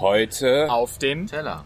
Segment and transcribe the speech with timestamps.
[0.00, 1.64] Heute auf dem Teller.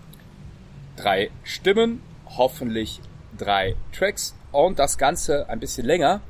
[0.96, 2.00] drei Stimmen,
[2.38, 3.03] hoffentlich
[3.37, 6.22] drei Tracks und das Ganze ein bisschen länger.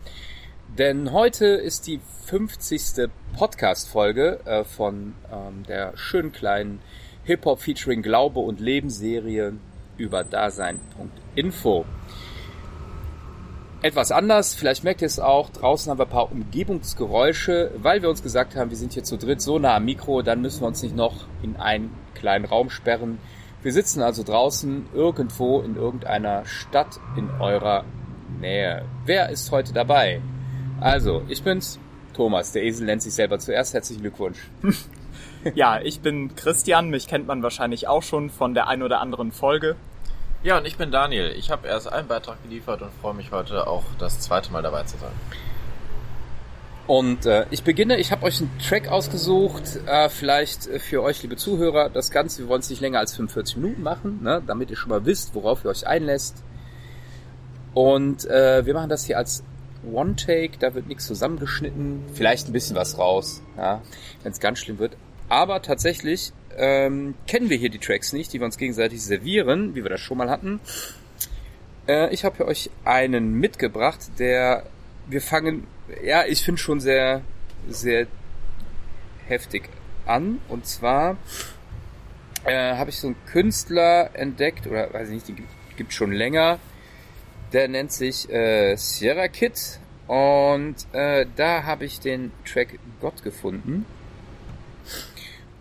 [0.77, 3.09] Denn heute ist die 50.
[3.39, 6.81] Podcast-Folge äh, von ähm, der schönen kleinen
[7.23, 9.53] Hip-Hop featuring Glaube und Leben Serie
[9.97, 11.85] über Dasein.info.
[13.85, 18.11] Etwas anders, vielleicht merkt ihr es auch, draußen haben wir ein paar Umgebungsgeräusche, weil wir
[18.11, 20.69] uns gesagt haben, wir sind hier zu dritt so nah am Mikro, dann müssen wir
[20.69, 23.19] uns nicht noch in einen kleinen Raum sperren.
[23.61, 27.85] Wir sitzen also draußen irgendwo in irgendeiner Stadt in eurer
[28.41, 28.85] Nähe.
[29.05, 30.21] Wer ist heute dabei?
[30.79, 31.81] Also, ich bin's,
[32.15, 33.75] Thomas, der Esel nennt sich selber zuerst.
[33.75, 34.39] Herzlichen Glückwunsch.
[35.57, 39.33] Ja, ich bin Christian, mich kennt man wahrscheinlich auch schon von der ein oder anderen
[39.33, 39.75] Folge.
[40.45, 41.33] Ja, und ich bin Daniel.
[41.39, 44.83] Ich habe erst einen Beitrag geliefert und freue mich heute auch das zweite Mal dabei
[44.83, 45.13] zu sein.
[46.89, 51.23] Und äh, ich beginne, ich habe euch einen Track ausgesucht, äh, vielleicht äh, für euch,
[51.23, 54.69] liebe Zuhörer, das Ganze, wir wollen es nicht länger als 45 Minuten machen, ne, damit
[54.71, 56.43] ihr schon mal wisst, worauf ihr euch einlässt.
[57.73, 59.45] Und äh, wir machen das hier als
[59.91, 63.81] One-Take, da wird nichts zusammengeschnitten, vielleicht ein bisschen was raus, ja,
[64.25, 64.97] wenn es ganz schlimm wird.
[65.29, 69.83] Aber tatsächlich ähm, kennen wir hier die Tracks nicht, die wir uns gegenseitig servieren, wie
[69.83, 70.61] wir das schon mal hatten.
[71.89, 74.65] Äh, ich habe für euch einen mitgebracht, der
[75.09, 75.67] wir fangen,
[76.05, 77.23] ja, ich finde schon sehr,
[77.69, 78.07] sehr
[79.27, 79.69] heftig
[80.07, 80.41] an.
[80.49, 81.17] Und zwar
[82.45, 86.59] äh, habe ich so einen Künstler entdeckt, oder weiß ich nicht, den gibt schon länger.
[87.53, 89.79] Der nennt sich äh, Sierra Kid.
[90.07, 93.87] Und äh, da habe ich den Track Gott gefunden.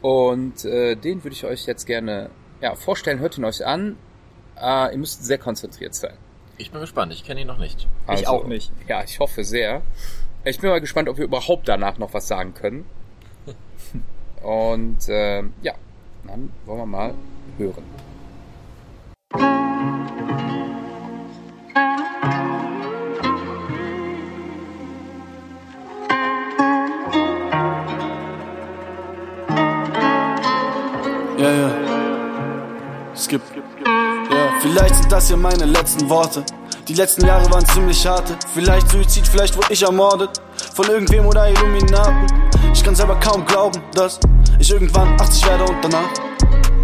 [0.01, 2.29] Und äh, den würde ich euch jetzt gerne
[2.61, 3.19] ja, vorstellen.
[3.19, 3.97] Hört ihn euch an.
[4.59, 6.13] Äh, ihr müsst sehr konzentriert sein.
[6.57, 7.87] Ich bin gespannt, ich kenne ihn noch nicht.
[8.13, 8.71] ich auch nicht.
[8.87, 9.81] Ja, ich hoffe sehr.
[10.43, 12.85] Ich bin mal gespannt, ob wir überhaupt danach noch was sagen können.
[14.43, 15.73] Und äh, ja,
[16.27, 17.13] dann wollen wir mal
[17.57, 17.83] hören.
[31.41, 31.71] Ja, ja.
[33.15, 33.41] Skip.
[33.83, 36.43] Ja, vielleicht sind das hier meine letzten Worte.
[36.87, 38.37] Die letzten Jahre waren ziemlich harte.
[38.53, 40.39] Vielleicht Suizid, vielleicht wurde ich ermordet.
[40.75, 42.27] Von irgendwem oder Illuminaten.
[42.71, 44.19] Ich kann selber kaum glauben, dass
[44.59, 46.11] ich irgendwann 80 werde und danach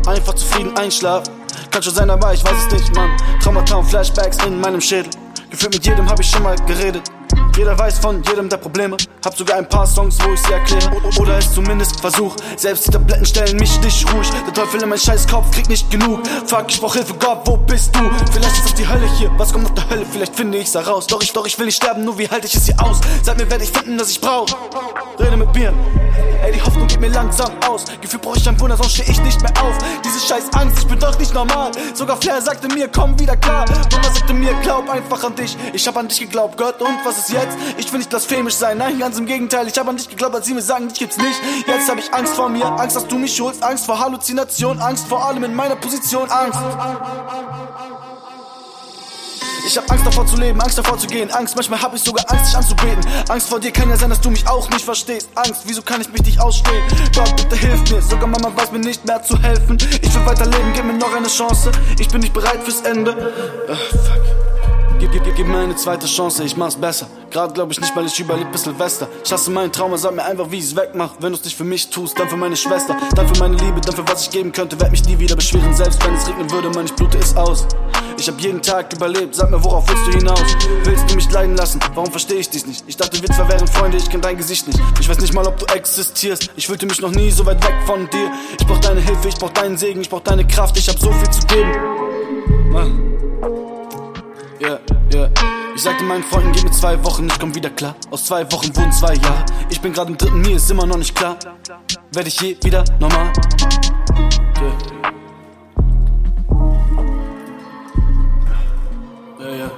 [0.07, 1.35] einfach zufrieden einschlafen.
[1.69, 3.11] Kann schon sein, aber ich weiß es nicht, Mann.
[3.39, 5.11] Traumata und Flashbacks in meinem Schädel.
[5.51, 7.03] Gefühlt mit jedem hab ich schon mal geredet.
[7.55, 8.97] Jeder weiß von jedem der Probleme.
[9.25, 10.91] Hab sogar ein paar Songs, wo ich sie erkläre.
[11.19, 12.35] Oder es zumindest versuch.
[12.55, 14.29] Selbst die Tabletten stellen mich nicht ruhig.
[14.29, 16.19] Der Teufel in meinen Scheißkopf kriegt nicht genug.
[16.45, 18.01] Fuck, ich brauch Hilfe, Gott, wo bist du?
[18.31, 19.31] Vielleicht ist das die Hölle hier.
[19.37, 20.05] Was kommt nach der Hölle?
[20.05, 21.07] Vielleicht finde ich's heraus.
[21.07, 22.99] Doch ich, doch ich will nicht sterben, nur wie halte ich es hier aus?
[23.23, 24.47] Sag mir, werde ich finden, was ich brauch.
[25.19, 25.73] Rede mit mir.
[26.43, 27.85] Ey, die Hoffnung geht mir langsam aus.
[28.01, 29.75] Gefühl brauch ich ein Wunder, sonst steh ich nicht mehr auf.
[30.05, 31.71] Diese scheiß Angst, ich bin doch nicht normal.
[31.93, 33.65] Sogar Flair sagte mir, komm wieder klar.
[34.07, 35.57] Mama sagte mir, glaub einfach an dich.
[35.73, 37.57] Ich hab an dich geglaubt, Gott, und was ist jetzt?
[37.77, 39.67] Ich will nicht blasphemisch sein, nein, ganz im Gegenteil.
[39.67, 41.41] Ich hab an dich geglaubt, als sie mir sagen, dich gibt's nicht.
[41.67, 45.07] Jetzt hab ich Angst vor mir, Angst, dass du mich schulst, Angst vor Halluzination, Angst
[45.07, 46.59] vor allem in meiner Position, Angst.
[49.67, 52.23] Ich hab Angst davor zu leben, Angst davor zu gehen, Angst, manchmal hab ich sogar
[52.31, 53.05] Angst, dich anzubeten.
[53.27, 55.29] Angst vor dir kann ja sein, dass du mich auch nicht verstehst.
[55.35, 56.81] Angst, wieso kann ich mich nicht ausstehen?
[57.13, 59.77] Gott, bitte hilf mir, sogar Mama weiß mir nicht mehr zu helfen.
[60.01, 61.71] Ich will weiterleben, gib mir noch eine Chance.
[61.99, 63.11] Ich bin nicht bereit fürs Ende.
[63.67, 64.46] Uh, fuck.
[64.99, 67.07] Gib, gib, gib, mir eine zweite Chance, ich mach's besser.
[67.29, 69.07] Gerade glaub ich nicht, weil ich überleb bis Silvester.
[69.23, 71.11] Ich hasse meinen Trauma, sag mir einfach, wie ich's wegmach.
[71.19, 72.97] Wenn du's nicht für mich tust, dann für meine Schwester.
[73.15, 74.79] Dann für meine Liebe, dann für was ich geben könnte.
[74.79, 77.67] Werd mich nie wieder beschweren, selbst wenn es regnen würde, ich blute es aus.
[78.17, 80.55] Ich hab jeden Tag überlebt, sag mir, worauf willst du hinaus?
[80.83, 81.79] Willst du mich leiden lassen?
[81.93, 82.83] Warum versteh ich dich nicht?
[82.87, 84.79] Ich dachte, wir zwei wären Freunde, ich kenn dein Gesicht nicht.
[84.99, 86.49] Ich weiß nicht mal, ob du existierst.
[86.55, 88.31] Ich fühlte mich noch nie so weit weg von dir.
[88.59, 91.11] Ich brauch deine Hilfe, ich brauch deinen Segen, ich brauch deine Kraft, ich hab so
[91.11, 91.71] viel zu geben.
[92.71, 93.16] Mann.
[94.59, 94.79] Yeah,
[95.13, 95.29] yeah.
[95.75, 97.95] Ich sagte meinen Freunden, gib mir zwei Wochen, ich komm wieder klar.
[98.09, 99.45] Aus zwei Wochen wurden zwei Jahre.
[99.69, 101.37] Ich bin gerade im dritten, mir ist immer noch nicht klar.
[102.11, 103.31] Werd ich je wieder normal?
[109.39, 109.57] Yeah.
[109.57, 109.71] Ja.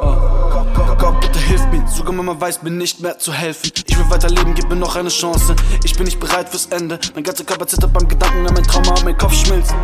[0.00, 0.96] Oh.
[0.96, 1.84] Gott, bitte hilf mir.
[1.88, 3.72] Sogar Mama weiß mir nicht mehr zu helfen.
[3.84, 5.56] Ich will weiterleben, gib mir noch eine Chance.
[5.82, 7.00] Ich bin nicht bereit fürs Ende.
[7.16, 9.74] Mein ganzer Körper zittert beim Gedanken an mein Trauma und mein Kopf schmilzt.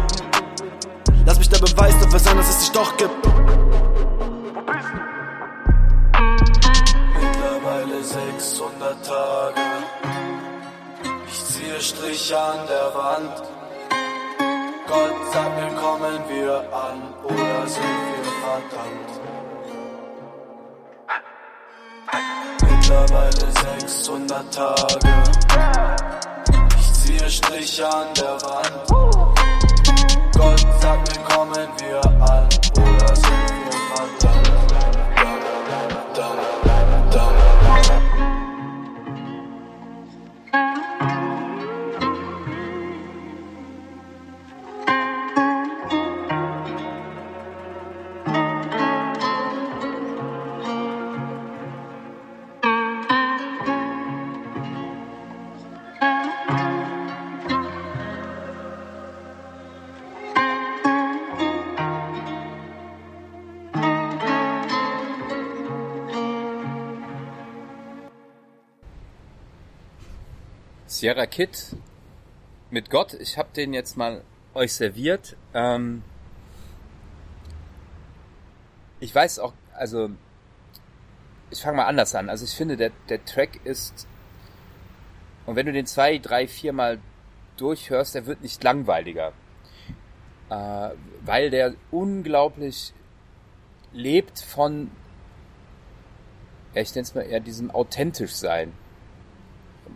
[1.26, 3.67] Lass mich der Beweis dafür sein, dass es dich doch gibt.
[11.78, 13.42] Ziehe Striche an der Wand.
[14.88, 19.10] Gott sag mir, kommen wir an oder sind wir verdammt?
[22.62, 23.46] Mittlerweile
[23.80, 25.08] 600 Tage.
[26.80, 28.88] Ich ziehe Striche an der Wand.
[30.36, 33.47] Gott sagt mir, kommen wir an, oder sind wir
[70.90, 71.76] Sierra Kid
[72.70, 73.12] mit Gott.
[73.12, 74.22] Ich habe den jetzt mal
[74.54, 75.36] euch serviert.
[75.52, 76.02] Ähm
[78.98, 80.08] ich weiß auch, also
[81.50, 82.30] ich fange mal anders an.
[82.30, 84.06] Also ich finde, der, der Track ist,
[85.44, 86.98] und wenn du den zwei, drei, vier Mal
[87.58, 89.32] durchhörst, der wird nicht langweiliger.
[90.48, 90.90] Äh,
[91.20, 92.94] weil der unglaublich
[93.92, 94.90] lebt von,
[96.72, 98.72] ja, ich nenne es mal eher diesem authentisch sein.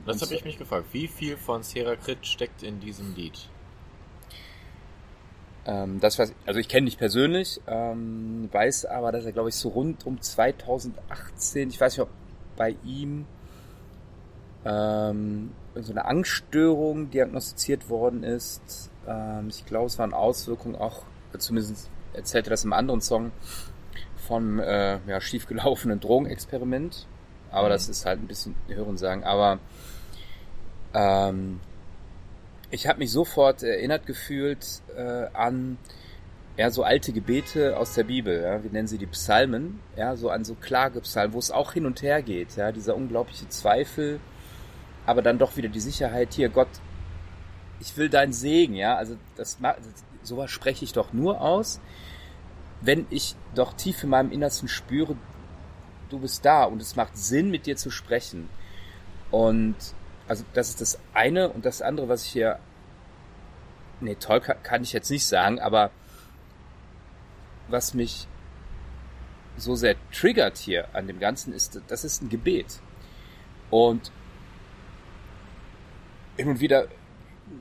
[0.06, 0.86] Das habe ich mich gefragt.
[0.92, 3.48] Wie viel von Sierra Crit steckt in diesem Lied?
[5.64, 9.54] Ähm, das was, also ich kenne dich persönlich, ähm, weiß aber, dass er, glaube ich,
[9.54, 12.10] so rund um 2018, ich weiß nicht, ob
[12.56, 13.26] bei ihm
[14.64, 18.90] ähm, so eine Angststörung diagnostiziert worden ist.
[19.06, 21.02] Ähm, ich glaube, es waren Auswirkungen auch,
[21.38, 23.30] zumindest erzählte das im anderen Song,
[24.26, 27.06] von äh, ja, schiefgelaufenen Drogenexperiment.
[27.52, 29.24] Aber das ist halt ein bisschen Hörensagen.
[29.24, 29.60] Aber
[30.94, 31.60] ähm,
[32.70, 35.78] ich habe mich sofort erinnert gefühlt äh, an
[36.56, 40.28] ja, so alte Gebete aus der Bibel, ja, wir nennen sie die Psalmen, ja, so
[40.28, 44.20] an so Klagepsalmen, wo es auch hin und her geht, ja, dieser unglaubliche Zweifel,
[45.06, 46.68] aber dann doch wieder die Sicherheit, hier Gott,
[47.80, 49.58] ich will deinen Segen, ja, also das,
[50.22, 51.80] sowas spreche ich doch nur aus,
[52.82, 55.16] wenn ich doch tief in meinem Innersten spüre,
[56.12, 58.48] du bist da und es macht Sinn, mit dir zu sprechen.
[59.30, 59.76] Und
[60.28, 62.58] also das ist das eine und das andere, was ich hier,
[64.00, 65.90] nee, toll kann, ich jetzt nicht sagen, aber
[67.68, 68.28] was mich
[69.56, 72.80] so sehr triggert hier an dem Ganzen ist, das ist ein Gebet.
[73.70, 74.12] Und
[76.38, 76.88] und wieder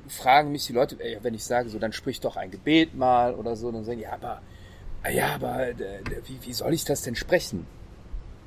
[0.08, 3.56] fragen mich die Leute, wenn ich sage, so, dann sprich doch ein Gebet mal oder
[3.56, 4.42] so, dann sagen ja, aber,
[5.12, 5.76] ja, aber äh,
[6.26, 7.66] wie, wie soll ich das denn sprechen?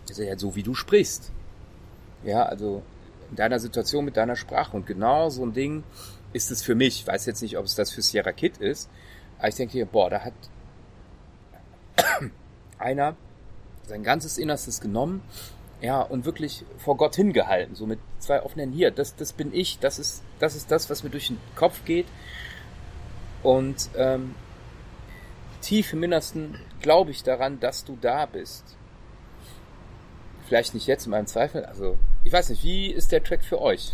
[0.09, 1.33] Ich sage, ja, so wie du sprichst.
[2.25, 2.83] Ja, also
[3.31, 4.77] in deiner Situation mit deiner Sprache.
[4.77, 5.85] Und genau so ein Ding
[6.33, 7.01] ist es für mich.
[7.01, 8.89] Ich weiß jetzt nicht, ob es das für Sierra Kid ist.
[9.39, 10.35] Aber ich denke, boah, da hat
[12.79, 13.17] einer
[13.87, 15.23] sein ganzes Innerstes genommen,
[15.81, 19.79] ja, und wirklich vor Gott hingehalten, so mit zwei offenen hier, das, das bin ich,
[19.81, 22.07] das ist, das ist das, was mir durch den Kopf geht.
[23.43, 24.35] Und ähm,
[25.61, 28.65] tief im Innersten glaube ich daran, dass du da bist.
[30.47, 33.61] Vielleicht nicht jetzt in meinem Zweifel, also ich weiß nicht, wie ist der Track für
[33.61, 33.93] euch?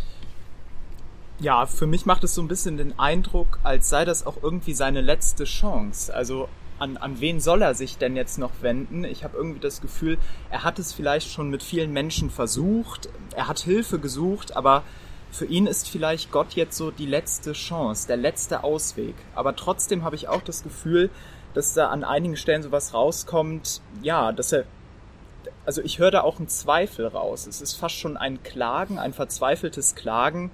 [1.38, 4.74] Ja, für mich macht es so ein bisschen den Eindruck, als sei das auch irgendwie
[4.74, 6.14] seine letzte Chance.
[6.14, 6.48] Also
[6.78, 9.04] an, an wen soll er sich denn jetzt noch wenden?
[9.04, 10.18] Ich habe irgendwie das Gefühl,
[10.50, 14.82] er hat es vielleicht schon mit vielen Menschen versucht, er hat Hilfe gesucht, aber
[15.30, 19.14] für ihn ist vielleicht Gott jetzt so die letzte Chance, der letzte Ausweg.
[19.34, 21.10] Aber trotzdem habe ich auch das Gefühl,
[21.54, 24.64] dass da an einigen Stellen sowas rauskommt, ja, dass er
[25.66, 27.46] also ich höre da auch einen Zweifel raus.
[27.46, 30.50] Es ist fast schon ein Klagen, ein verzweifeltes Klagen.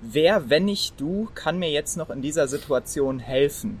[0.00, 3.80] Wer, wenn nicht du, kann mir jetzt noch in dieser Situation helfen?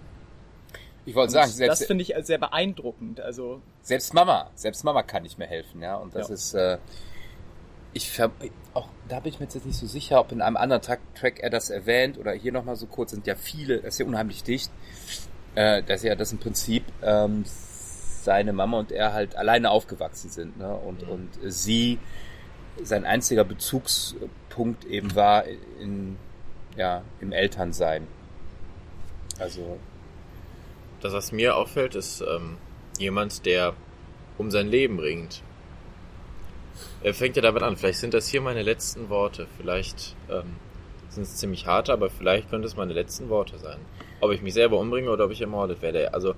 [1.06, 3.20] Ich wollte sagen, das selbst, finde ich sehr beeindruckend.
[3.20, 5.96] Also selbst Mama, selbst Mama kann nicht mehr helfen, ja.
[5.96, 6.34] Und das Ja.
[6.34, 6.78] ist, äh,
[7.92, 8.20] ich
[8.74, 11.40] auch da bin ich mir jetzt nicht so sicher, ob in einem anderen Track, Track
[11.40, 14.44] er das erwähnt oder hier nochmal so kurz sind ja viele, das ist ja unheimlich
[14.44, 14.70] dicht,
[15.54, 17.44] äh, dass ja das im Prinzip ähm,
[18.24, 20.74] seine Mama und er halt alleine aufgewachsen sind, ne?
[20.74, 21.98] Und, und sie
[22.82, 25.44] sein einziger Bezugspunkt eben war
[25.80, 26.16] in,
[26.76, 28.06] ja, im Elternsein.
[29.38, 29.78] Also,
[31.00, 32.56] Das, was mir auffällt, ist ähm,
[32.98, 33.74] jemand, der
[34.38, 35.42] um sein Leben ringt.
[37.02, 37.76] Er fängt ja damit an.
[37.76, 39.46] Vielleicht sind das hier meine letzten Worte.
[39.56, 40.56] Vielleicht ähm,
[41.08, 43.78] sind es ziemlich harte, aber vielleicht könnte es meine letzten Worte sein.
[44.20, 46.12] Ob ich mich selber umbringe oder ob ich ermordet werde.
[46.14, 46.34] Also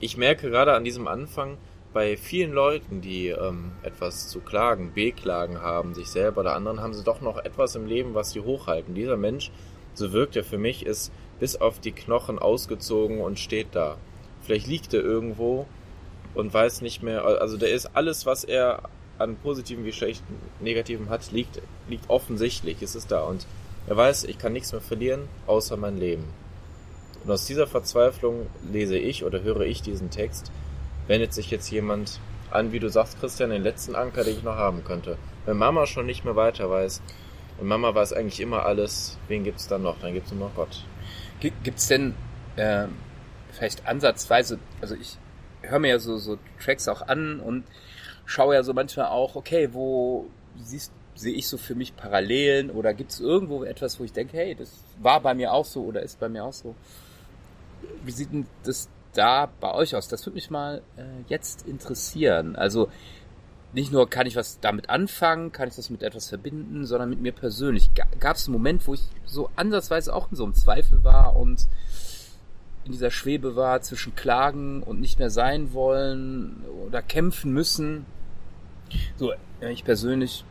[0.00, 1.58] ich merke gerade an diesem Anfang
[1.92, 6.92] bei vielen Leuten, die ähm, etwas zu klagen, beklagen haben, sich selber oder anderen, haben
[6.92, 8.94] sie doch noch etwas im Leben, was sie hochhalten.
[8.94, 9.50] Dieser Mensch,
[9.94, 13.96] so wirkt er für mich, ist bis auf die Knochen ausgezogen und steht da.
[14.42, 15.66] Vielleicht liegt er irgendwo
[16.34, 18.82] und weiß nicht mehr, also der ist alles, was er
[19.18, 23.22] an positiven wie schlechten, negativen hat, liegt, liegt offensichtlich, es ist da.
[23.22, 23.46] Und
[23.86, 26.24] Er weiß, ich kann nichts mehr verlieren, außer mein Leben.
[27.24, 30.52] Und aus dieser Verzweiflung lese ich oder höre ich diesen Text,
[31.06, 34.56] wendet sich jetzt jemand an, wie du sagst, Christian, den letzten Anker, den ich noch
[34.56, 35.16] haben könnte.
[35.46, 37.00] Wenn Mama schon nicht mehr weiter weiß
[37.58, 39.98] und Mama weiß eigentlich immer alles, wen gibt's dann noch?
[40.00, 40.84] Dann gibt's nur noch Gott.
[41.40, 42.14] Gibt's denn
[42.56, 42.86] äh,
[43.52, 45.16] vielleicht ansatzweise, also ich
[45.62, 47.64] höre mir ja so, so Tracks auch an und
[48.26, 50.26] schaue ja so manchmal auch, okay, wo
[50.56, 54.36] siehst sehe ich so für mich Parallelen oder gibt es irgendwo etwas, wo ich denke,
[54.36, 56.74] hey, das war bei mir auch so oder ist bei mir auch so?
[58.04, 60.08] Wie sieht denn das da bei euch aus?
[60.08, 62.56] Das würde mich mal äh, jetzt interessieren.
[62.56, 62.88] Also
[63.74, 67.20] nicht nur kann ich was damit anfangen, kann ich das mit etwas verbinden, sondern mit
[67.20, 67.90] mir persönlich.
[68.20, 71.66] Gab es einen Moment, wo ich so ansatzweise auch in so einem Zweifel war und
[72.84, 78.06] in dieser Schwebe war zwischen Klagen und nicht mehr sein wollen oder kämpfen müssen?
[79.16, 80.44] So, ich persönlich,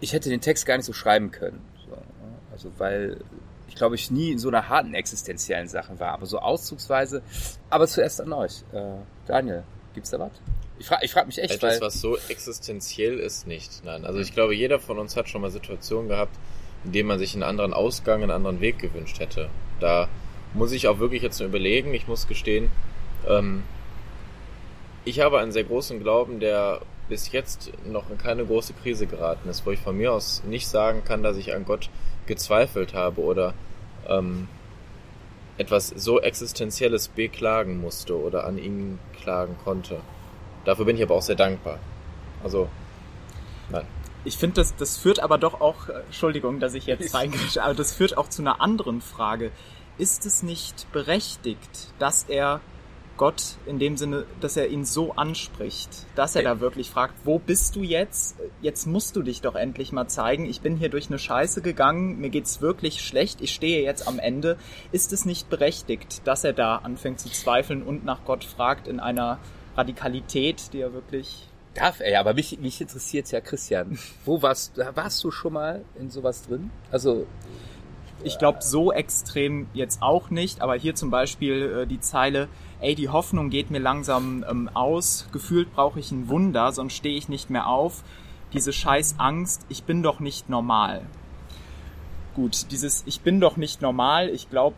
[0.00, 1.60] ich hätte den Text gar nicht so schreiben können.
[1.86, 1.96] So,
[2.52, 3.18] also weil
[3.72, 7.22] ich glaube, ich nie in so einer harten existenziellen Sache war, aber so auszugsweise.
[7.70, 8.64] Aber zuerst an euch.
[8.70, 9.62] Äh, Daniel,
[9.94, 10.30] gibt's da was?
[10.78, 13.82] Ich frage ich frag mich echt, Etwas, was so existenziell ist, nicht.
[13.82, 16.36] Nein, also ich glaube, jeder von uns hat schon mal Situationen gehabt,
[16.84, 19.48] in denen man sich einen anderen Ausgang, einen anderen Weg gewünscht hätte.
[19.80, 20.10] Da
[20.52, 21.94] muss ich auch wirklich jetzt nur überlegen.
[21.94, 22.70] Ich muss gestehen,
[23.26, 23.62] ähm,
[25.06, 29.48] ich habe einen sehr großen Glauben, der bis jetzt noch in keine große Krise geraten
[29.48, 31.88] ist, wo ich von mir aus nicht sagen kann, dass ich an Gott
[32.26, 33.54] gezweifelt habe oder
[34.08, 34.48] ähm,
[35.58, 40.00] etwas so Existenzielles beklagen musste oder an ihn klagen konnte.
[40.64, 41.78] Dafür bin ich aber auch sehr dankbar.
[42.42, 42.68] Also,
[43.70, 43.86] nein.
[44.24, 47.74] Ich finde, das, das führt aber doch auch, äh, Entschuldigung, dass ich jetzt reingreife, aber
[47.74, 49.50] das führt auch zu einer anderen Frage.
[49.98, 52.60] Ist es nicht berechtigt, dass er
[53.22, 57.38] Gott in dem Sinne, dass er ihn so anspricht, dass er da wirklich fragt, wo
[57.38, 58.34] bist du jetzt?
[58.60, 60.44] Jetzt musst du dich doch endlich mal zeigen.
[60.44, 64.18] Ich bin hier durch eine Scheiße gegangen, mir geht's wirklich schlecht, ich stehe jetzt am
[64.18, 64.58] Ende.
[64.90, 68.98] Ist es nicht berechtigt, dass er da anfängt zu zweifeln und nach Gott fragt in
[68.98, 69.38] einer
[69.76, 74.00] Radikalität, die er wirklich Darf er ja, aber mich, mich interessiert ja, Christian.
[74.24, 74.96] Wo warst du?
[74.96, 76.72] Warst du schon mal in sowas drin?
[76.90, 77.28] Also.
[78.24, 82.48] Ich glaube, so extrem jetzt auch nicht, aber hier zum Beispiel äh, die Zeile,
[82.82, 87.16] ey, die Hoffnung geht mir langsam ähm, aus, gefühlt brauche ich ein Wunder, sonst stehe
[87.16, 88.02] ich nicht mehr auf.
[88.52, 91.02] Diese scheiß Angst, ich bin doch nicht normal.
[92.34, 94.76] Gut, dieses Ich bin doch nicht normal, ich glaube,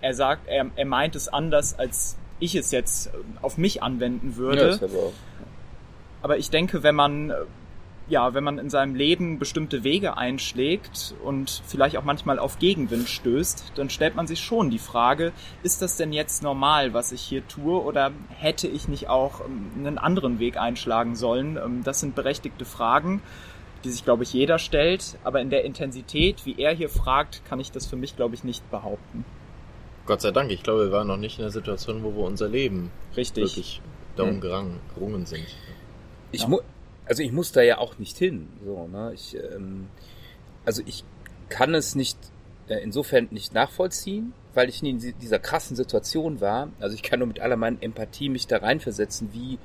[0.00, 3.10] er sagt, er, er meint es anders, als ich es jetzt äh,
[3.42, 4.78] auf mich anwenden würde.
[4.80, 4.88] Ja,
[6.22, 7.34] aber, ich denke, wenn man äh,
[8.08, 13.08] ja, wenn man in seinem Leben bestimmte Wege einschlägt und vielleicht auch manchmal auf Gegenwind
[13.08, 15.32] stößt, dann stellt man sich schon die Frage,
[15.62, 19.70] ist das denn jetzt normal, was ich hier tue, oder hätte ich nicht auch ähm,
[19.76, 21.56] einen anderen Weg einschlagen sollen?
[21.56, 23.22] Ähm, das sind berechtigte Fragen,
[23.82, 27.58] die sich, glaube ich, jeder stellt, aber in der Intensität, wie er hier fragt, kann
[27.58, 29.24] ich das für mich, glaube ich, nicht behaupten.
[30.06, 32.48] Gott sei Dank, ich glaube, wir waren noch nicht in der Situation, wo wir unser
[32.48, 33.42] Leben Richtig.
[33.42, 33.82] wirklich
[34.14, 34.80] darum hm.
[34.94, 35.46] gerungen sind.
[36.30, 36.48] Ich, ja.
[36.48, 36.60] mu
[37.06, 38.48] also ich muss da ja auch nicht hin.
[38.64, 39.12] So, ne?
[39.14, 39.88] ich, ähm,
[40.64, 41.04] also ich
[41.48, 42.18] kann es nicht
[42.68, 46.70] äh, insofern nicht nachvollziehen, weil ich nie in dieser krassen Situation war.
[46.80, 49.58] Also ich kann nur mit aller meiner Empathie mich da reinversetzen, wie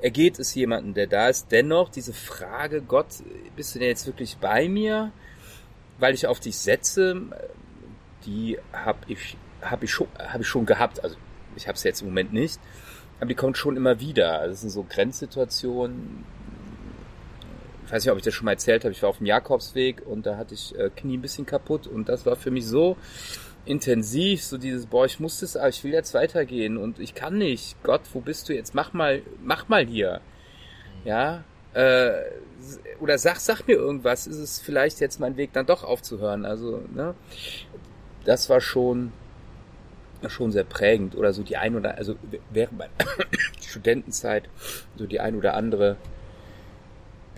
[0.00, 1.52] ergeht es jemanden, der da ist.
[1.52, 3.06] Dennoch diese Frage, Gott,
[3.56, 5.12] bist du denn jetzt wirklich bei mir?
[5.98, 7.20] Weil ich auf dich setze,
[8.24, 11.02] die habe ich, hab ich, schon, hab ich schon gehabt.
[11.02, 11.16] Also
[11.56, 12.60] ich habe es jetzt im Moment nicht.
[13.18, 14.38] Aber die kommt schon immer wieder.
[14.38, 16.24] Also das sind so Grenzsituationen,
[17.88, 20.02] ich weiß nicht, ob ich das schon mal erzählt habe, ich war auf dem Jakobsweg
[20.04, 22.98] und da hatte ich äh, Knie ein bisschen kaputt und das war für mich so
[23.64, 27.38] intensiv, so dieses, boah, ich muss das, aber ich will jetzt weitergehen und ich kann
[27.38, 27.82] nicht.
[27.82, 28.74] Gott, wo bist du jetzt?
[28.74, 30.20] Mach mal, mach mal hier.
[31.06, 32.12] Ja, äh,
[33.00, 36.44] oder sag, sag mir irgendwas, ist es vielleicht jetzt mein Weg dann doch aufzuhören?
[36.44, 37.14] Also, ne,
[38.26, 39.14] das war schon,
[40.26, 42.16] schon sehr prägend oder so die ein oder, also
[42.50, 42.92] während meiner
[43.66, 44.44] Studentenzeit,
[44.96, 45.96] so die ein oder andere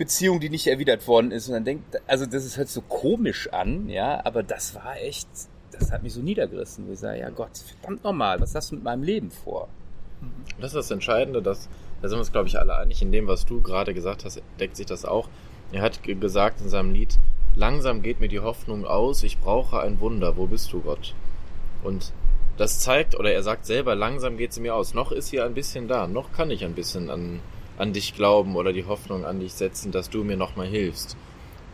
[0.01, 1.47] Beziehung, die nicht erwidert worden ist.
[1.47, 5.27] Und dann denkt, also das ist halt so komisch an, ja, aber das war echt,
[5.71, 6.91] das hat mich so niedergerissen.
[6.91, 9.67] Ich sage, ja Gott, verdammt nochmal, was hast du mit meinem Leben vor?
[10.59, 11.69] Das ist das Entscheidende, dass,
[12.01, 14.41] da sind wir uns, glaube ich, alle einig, in dem, was du gerade gesagt hast,
[14.59, 15.29] deckt sich das auch.
[15.71, 17.19] Er hat gesagt in seinem Lied,
[17.55, 21.13] langsam geht mir die Hoffnung aus, ich brauche ein Wunder, wo bist du Gott?
[21.83, 22.11] Und
[22.57, 24.95] das zeigt, oder er sagt selber, langsam geht sie mir aus.
[24.95, 27.39] Noch ist hier ein bisschen da, noch kann ich ein bisschen an
[27.81, 31.17] an dich glauben oder die Hoffnung an dich setzen, dass du mir nochmal hilfst.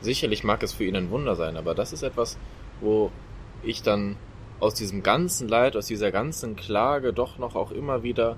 [0.01, 2.39] Sicherlich mag es für ihn ein Wunder sein, aber das ist etwas,
[2.79, 3.11] wo
[3.61, 4.17] ich dann
[4.59, 8.37] aus diesem ganzen Leid, aus dieser ganzen Klage doch noch auch immer wieder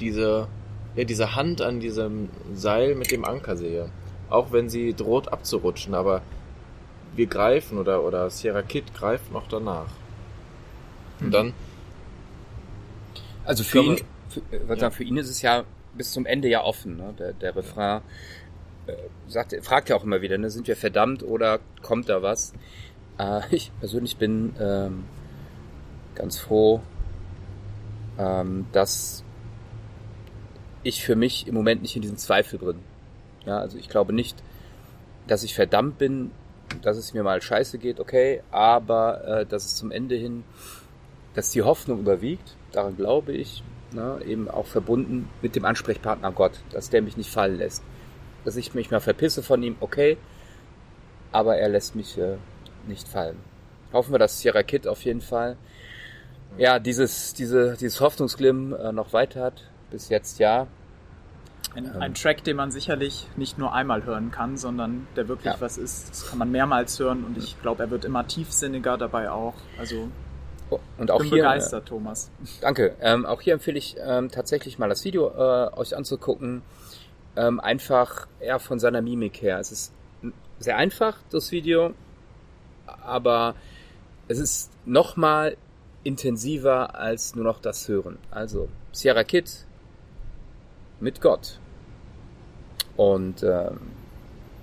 [0.00, 0.48] diese,
[0.96, 3.92] ja, diese Hand an diesem Seil mit dem Anker sehe.
[4.28, 6.22] Auch wenn sie droht abzurutschen, aber
[7.14, 10.00] wir greifen oder, oder Sierra Kid greift noch danach.
[11.22, 11.30] Und Mhm.
[11.30, 11.54] dann,
[13.44, 14.00] Also für ihn,
[14.30, 14.80] für, äh, was Ja.
[14.82, 16.96] sagen, für ihn ist es ja bis zum Ende ja offen.
[16.96, 17.14] Ne?
[17.18, 18.02] Der, der Refrain
[18.86, 18.94] äh,
[19.28, 20.50] sagt, fragt ja auch immer wieder, ne?
[20.50, 22.52] sind wir verdammt oder kommt da was?
[23.18, 25.04] Äh, ich persönlich bin ähm,
[26.14, 26.80] ganz froh,
[28.18, 29.24] ähm, dass
[30.82, 32.78] ich für mich im Moment nicht in diesem Zweifel bin.
[33.44, 34.42] Ja, also ich glaube nicht,
[35.26, 36.30] dass ich verdammt bin,
[36.82, 40.44] dass es mir mal scheiße geht, okay, aber äh, dass es zum Ende hin,
[41.34, 46.52] dass die Hoffnung überwiegt, daran glaube ich, ne, eben auch verbunden mit dem Ansprechpartner Gott,
[46.70, 47.82] dass der mich nicht fallen lässt.
[48.44, 50.16] Dass ich mich mal verpisse von ihm, okay,
[51.32, 52.36] aber er lässt mich äh,
[52.86, 53.36] nicht fallen.
[53.92, 55.56] Hoffen wir, dass Sierra Kid auf jeden Fall
[56.58, 59.64] ja dieses, diese, dieses Hoffnungsglimm äh, noch weiter hat.
[59.90, 60.66] Bis jetzt ja.
[61.74, 62.00] Ein, Ähm.
[62.02, 65.60] ein Track, den man sicherlich nicht nur einmal hören kann, sondern der wirklich Ja.
[65.60, 66.10] was ist.
[66.10, 69.54] Das kann man mehrmals hören und ich glaube, er wird immer tiefsinniger dabei auch.
[69.78, 70.08] Also
[70.98, 72.30] Und auch bin hier, äh, begeistert, Thomas.
[72.60, 72.94] Danke.
[73.00, 76.62] Ähm, auch hier empfehle ich ähm, tatsächlich mal das Video äh, euch anzugucken.
[77.36, 79.58] Ähm, einfach eher von seiner Mimik her.
[79.58, 79.92] Es ist
[80.58, 81.94] sehr einfach, das Video,
[82.86, 83.54] aber
[84.28, 85.56] es ist nochmal
[86.04, 88.18] intensiver als nur noch das Hören.
[88.30, 89.66] Also Sierra Kid
[91.00, 91.58] mit Gott.
[92.96, 93.80] Und ähm,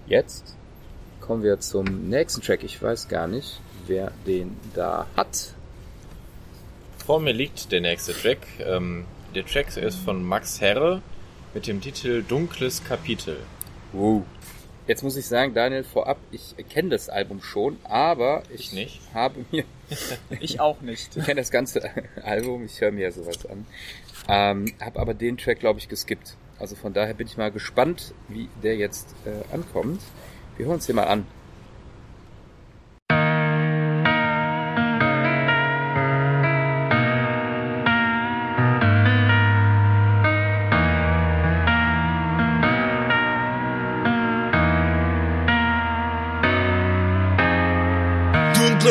[0.05, 0.55] jetzt
[1.21, 2.63] kommen wir zum nächsten Track.
[2.63, 5.55] Ich weiß gar nicht, wer den da hat.
[7.07, 8.39] Vor mir liegt der nächste Track.
[8.59, 11.01] Ähm, der Track ist von Max Herre
[11.53, 13.37] mit dem Titel Dunkles Kapitel.
[13.93, 14.23] Wow.
[14.87, 18.99] Jetzt muss ich sagen, Daniel, vorab, ich kenne das Album schon, aber ich, Ich nicht.
[19.13, 19.63] habe mir,
[20.41, 21.15] Ich auch nicht.
[21.15, 21.89] ich kenne das ganze
[22.23, 23.65] Album, ich höre mir ja sowas an,
[24.27, 26.35] ähm, habe aber den Track, glaube ich, geskippt.
[26.59, 30.01] Also von daher bin ich mal gespannt, wie der jetzt äh, ankommt.
[30.57, 31.25] Wir hören uns hier mal an.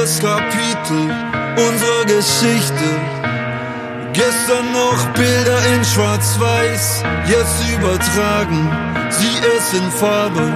[0.06, 1.10] Dunkles Kapitel
[1.56, 2.88] unserer Geschichte.
[4.12, 8.70] Gestern noch Bilder in Schwarz-Weiß, jetzt übertragen
[9.10, 10.52] sie es in Farbe.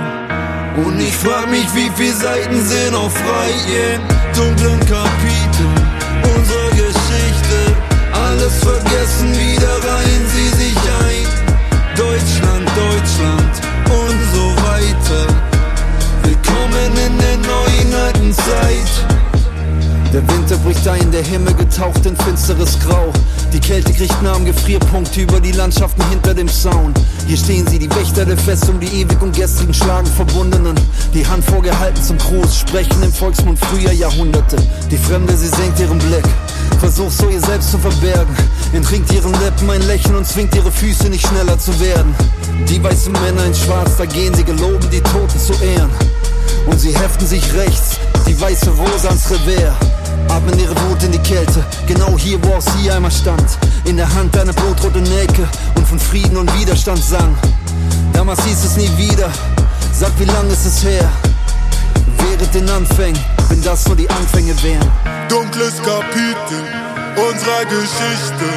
[0.85, 4.01] Und ich frag mich, wie viele Seiten sind noch frei in
[4.35, 5.75] dunklen Kapiteln
[6.37, 7.59] unserer Geschichte.
[8.13, 11.27] Alles vergessen, wieder reihen sie sich ein.
[11.97, 13.55] Deutschland, Deutschland
[13.91, 15.27] und so weiter.
[16.23, 19.20] Willkommen in der neuen alten Zeit.
[20.13, 23.13] Der Winter bricht ein, der Himmel getaucht in finsteres Grau.
[23.53, 26.93] Die Kälte kriegt Namen, Gefrierpunkte über die Landschaften hinter dem Zaun.
[27.29, 30.75] Hier stehen sie, die Wächter der Festung, die ewig und gestrigen Schlagen Verbundenen.
[31.15, 34.57] Die Hand vorgehalten zum Gruß, sprechen im Volksmund früher Jahrhunderte.
[34.91, 36.25] Die Fremde, sie senkt ihren Blick,
[36.81, 38.35] versucht so ihr Selbst zu verbergen.
[38.73, 42.13] Entrinkt ihren Lippen ein Lächeln und zwingt ihre Füße nicht schneller zu werden.
[42.69, 45.91] Die weißen Männer in Schwarz, da gehen sie geloben, die Toten zu ehren.
[46.67, 50.00] Und sie heften sich rechts, die weiße Rose ans Revers.
[50.31, 53.59] Atmen ihre Wut in die Kälte, genau hier, wo auch sie einmal stand.
[53.85, 57.35] In der Hand eine blutrote Nelke und von Frieden und Widerstand sang.
[58.13, 59.31] Damals hieß es nie wieder,
[59.93, 61.09] sag wie lang ist es her?
[62.19, 64.91] Während den Anfängen, wenn das nur die Anfänge wären.
[65.29, 66.63] dunkles Kapitel
[67.17, 68.49] unserer Geschichte.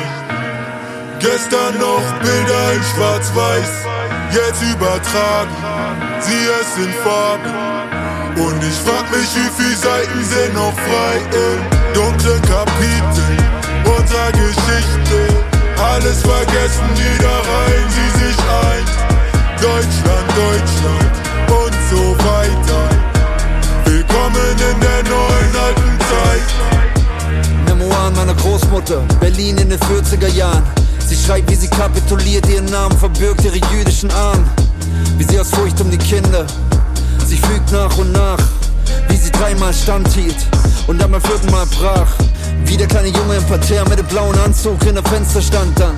[1.19, 3.71] Gestern noch Bilder in Schwarz-Weiß,
[4.33, 5.55] jetzt übertragen
[6.19, 7.72] sie es in Farben.
[8.35, 13.37] Und ich frag mich, wie viele Seiten sind noch frei im dunklen Kapitel
[13.85, 15.19] unserer Geschichte.
[15.77, 18.85] Alles vergessen, wieder reihen sie sich ein.
[19.61, 21.13] Deutschland, Deutschland
[21.47, 22.89] und so weiter.
[23.85, 26.49] Willkommen in der neuen alten Zeit.
[27.67, 30.63] Memoiren meiner Großmutter, Berlin in den 40er Jahren.
[31.07, 34.49] Sie schreibt, wie sie kapituliert, ihren Namen verbirgt ihre jüdischen Armen.
[35.19, 36.47] Wie sie aus Furcht um die Kinder
[37.33, 38.37] sich fügt nach und nach.
[39.07, 40.35] Wie sie dreimal standhielt
[40.85, 42.11] und dann beim vierten Mal brach.
[42.65, 45.95] Wie der kleine Junge im Parterre mit dem blauen Anzug in der Fenster stand dann.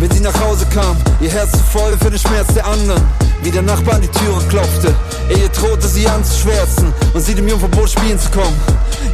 [0.00, 3.02] Wenn sie nach Hause kam, ihr Herz zu voll für den Schmerz der anderen.
[3.42, 4.94] Wie der Nachbar an die Türe klopfte,
[5.28, 8.56] er ihr drohte sie anzuschwärzen und sie dem Jungverbot spielen zu kommen.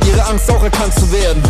[0.07, 1.42] Ihre Angst auch erkannt zu werden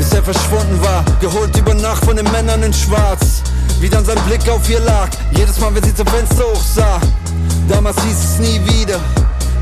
[0.00, 3.42] bis er verschwunden war, geholt über Nacht von den Männern in Schwarz.
[3.80, 7.00] Wie dann sein Blick auf ihr lag, jedes Mal, wenn sie zum Fenster hoch sah.
[7.66, 9.00] Damals hieß es nie wieder,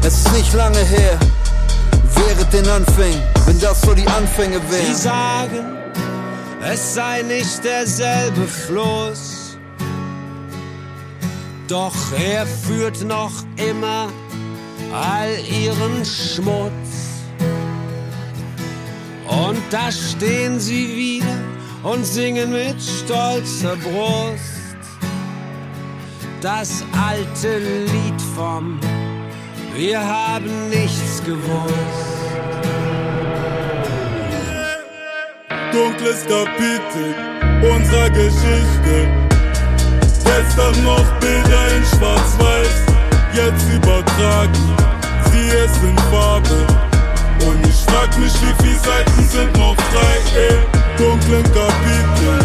[0.02, 1.16] es ist nicht lange her.
[2.16, 4.96] Während den Anfängen, wenn das so die Anfänge Sie wären.
[4.96, 5.78] sagen,
[6.68, 9.56] es sei nicht derselbe Fluss.
[11.68, 14.08] Doch er führt noch immer
[14.92, 16.72] all ihren Schmutz.
[19.28, 21.47] Und da stehen sie wieder
[21.82, 24.58] und singen mit stolzer Brust
[26.40, 28.78] das alte Lied vom
[29.74, 32.18] Wir haben nichts gewusst.
[35.72, 37.14] Dunkles Kapitel
[37.62, 39.08] unserer Geschichte.
[40.24, 42.82] Gestern noch Bilder in Schwarz-Weiß,
[43.32, 44.76] jetzt übertragen
[45.32, 46.66] sie es in Farbe.
[47.46, 50.87] Und ich frag mich, wie viele Seiten sind noch frei, ey.
[50.98, 52.38] Dunklen Kapitel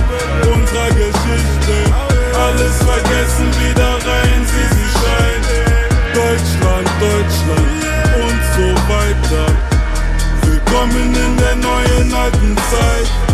[0.54, 1.76] unserer Geschichte.
[2.38, 5.48] Alles vergessen, wieder rein, sie sie scheint.
[6.14, 7.72] Deutschland, Deutschland
[8.22, 9.46] und so weiter.
[10.44, 13.33] Willkommen in der neuen alten Zeit.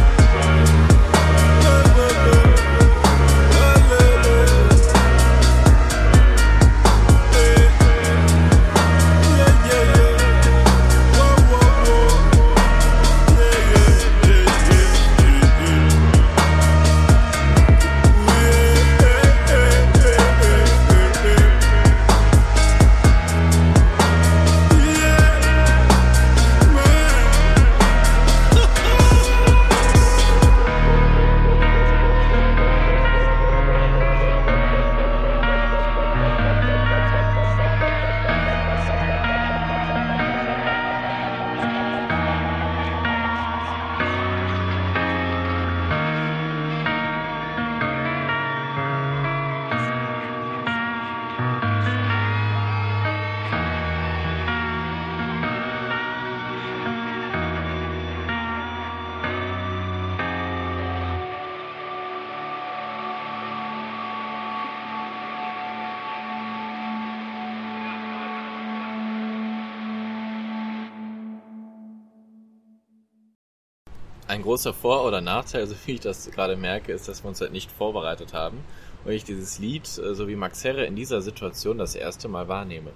[74.30, 77.42] Ein großer Vor- oder Nachteil, so wie ich das gerade merke, ist, dass wir uns
[77.42, 78.64] halt nicht vorbereitet haben
[79.04, 82.48] und ich dieses Lied, äh, so wie Max Herre, in dieser Situation das erste Mal
[82.48, 82.92] wahrnehme.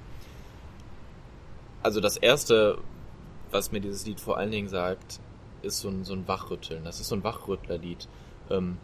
[1.81, 2.77] Also das erste,
[3.49, 5.19] was mir dieses Lied vor allen Dingen sagt,
[5.63, 6.83] ist so ein, so ein Wachrütteln.
[6.83, 8.07] Das ist so ein Wachrüttlerlied.
[8.51, 8.77] Ähm,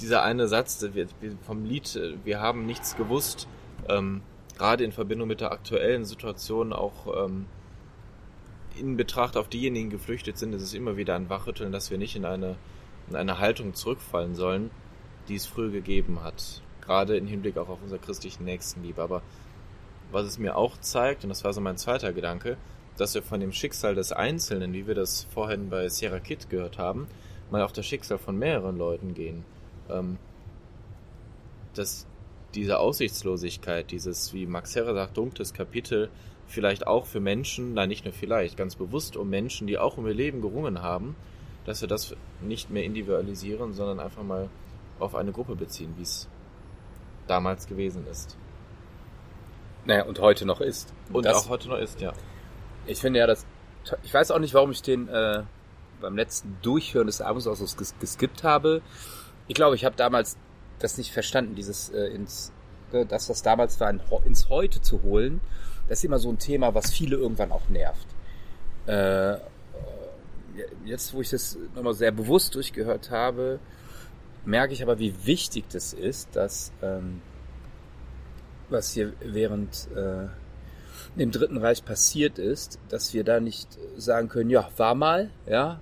[0.00, 0.82] dieser eine Satz
[1.42, 3.46] vom Lied, äh, wir haben nichts gewusst,
[3.90, 4.22] ähm,
[4.56, 7.44] gerade in Verbindung mit der aktuellen Situation auch ähm,
[8.80, 12.16] in Betracht auf diejenigen geflüchtet sind, ist es immer wieder ein Wachrütteln, dass wir nicht
[12.16, 12.56] in eine,
[13.08, 14.70] in eine Haltung zurückfallen sollen,
[15.28, 16.62] die es früher gegeben hat.
[16.80, 19.02] Gerade im Hinblick auch auf unser christlichen Nächstenliebe.
[19.02, 19.22] Aber
[20.10, 22.56] was es mir auch zeigt, und das war so mein zweiter Gedanke,
[22.96, 26.78] dass wir von dem Schicksal des Einzelnen, wie wir das vorhin bei Sierra Kid gehört
[26.78, 27.06] haben,
[27.50, 29.44] mal auf das Schicksal von mehreren Leuten gehen.
[29.88, 30.18] Ähm,
[31.74, 32.06] dass
[32.54, 36.10] diese Aussichtslosigkeit, dieses, wie Max Herre sagt, dunkles Kapitel,
[36.50, 40.06] vielleicht auch für Menschen, nein, nicht nur vielleicht, ganz bewusst um Menschen, die auch um
[40.06, 41.16] ihr Leben gerungen haben,
[41.64, 44.48] dass wir das nicht mehr individualisieren, sondern einfach mal
[44.98, 46.28] auf eine Gruppe beziehen, wie es
[47.26, 48.36] damals gewesen ist.
[49.84, 50.92] Naja, und heute noch ist.
[51.12, 52.12] Und das, auch heute noch ist, ja.
[52.86, 53.46] Ich finde ja, das.
[54.02, 55.42] Ich weiß auch nicht, warum ich den äh,
[56.00, 58.82] beim letzten Durchhören des Albums auch so ges geskippt habe.
[59.48, 60.36] Ich glaube, ich habe damals
[60.78, 62.52] das nicht verstanden, dieses äh, ins,
[62.92, 65.40] äh, dass das damals war, in, ins Heute zu holen.
[65.90, 68.06] Das ist immer so ein Thema, was viele irgendwann auch nervt.
[68.86, 69.38] Äh,
[70.84, 73.58] jetzt, wo ich das nochmal sehr bewusst durchgehört habe,
[74.44, 77.20] merke ich aber, wie wichtig das ist, dass ähm,
[78.68, 80.28] was hier während äh,
[81.20, 85.80] im Dritten Reich passiert ist, dass wir da nicht sagen können, ja, war mal, ja,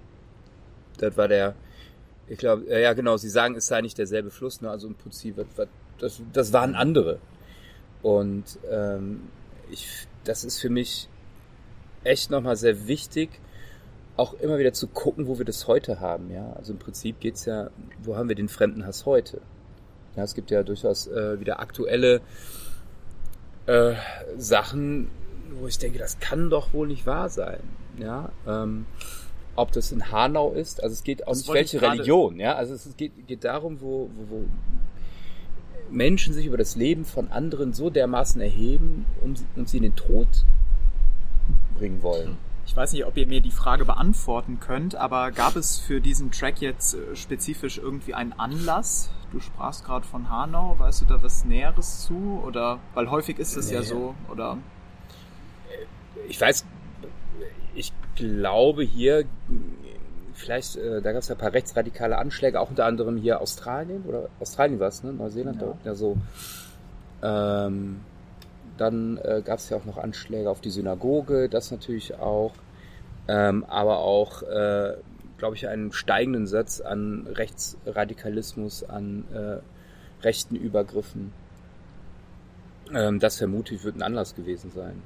[0.97, 1.55] das war der,
[2.29, 4.71] ich glaube, ja genau, sie sagen, es sei nicht derselbe Fluss, ne?
[4.71, 5.37] also im Prinzip,
[5.99, 7.19] das, das waren andere.
[8.01, 9.29] Und ähm,
[9.71, 11.09] ich, das ist für mich
[12.05, 13.31] echt nochmal sehr wichtig,
[14.17, 16.31] auch immer wieder zu gucken, wo wir das heute haben.
[16.31, 17.71] Ja, also im Prinzip geht's ja,
[18.03, 19.41] wo haben wir den Fremdenhass heute?
[20.17, 22.21] Ja, es gibt ja durchaus äh, wieder aktuelle
[23.67, 23.95] äh,
[24.37, 25.09] Sachen,
[25.53, 27.61] wo ich denke, das kann doch wohl nicht wahr sein.
[27.99, 28.87] Ja, ähm,
[29.55, 32.75] ob das in Hanau ist, also es geht auch Das nicht welche Religion, ja, also
[32.75, 34.45] es geht, geht darum, wo, wo, wo
[35.91, 39.97] Menschen sich über das Leben von anderen so dermaßen erheben und, und sie in den
[39.97, 40.29] Tod
[41.79, 42.37] bringen wollen.
[42.67, 46.31] Ich weiß nicht, ob ihr mir die Frage beantworten könnt, aber gab es für diesen
[46.31, 49.11] Track jetzt äh, spezifisch irgendwie einen Anlass?
[49.33, 52.43] Du sprachst gerade von Hanau, weißt du da was Näheres zu?
[52.47, 53.87] Oder weil häufig ist es ja Nee.
[53.87, 54.59] so, oder
[56.29, 56.67] ich weiß,
[57.75, 59.25] ich glaube hier,
[60.39, 64.05] vielleicht, äh, da gab es ja ein paar rechtsradikale Anschläge, auch unter anderem hier Australien
[64.07, 65.13] oder Australien war es, ne?
[65.13, 65.67] Neuseeland, Ja.
[65.69, 66.17] ja, ja so.
[67.23, 68.01] Ähm,
[68.77, 72.53] Dann äh, gab es ja auch noch Anschläge auf die Synagoge, das natürlich auch.
[73.27, 74.95] Ähm, aber auch, äh,
[75.37, 81.33] glaube ich, einen steigenden Satz an Rechtsradikalismus, an äh, rechten Übergriffen.
[82.95, 85.03] Ähm, das vermute ich, wird ein Anlass gewesen sein.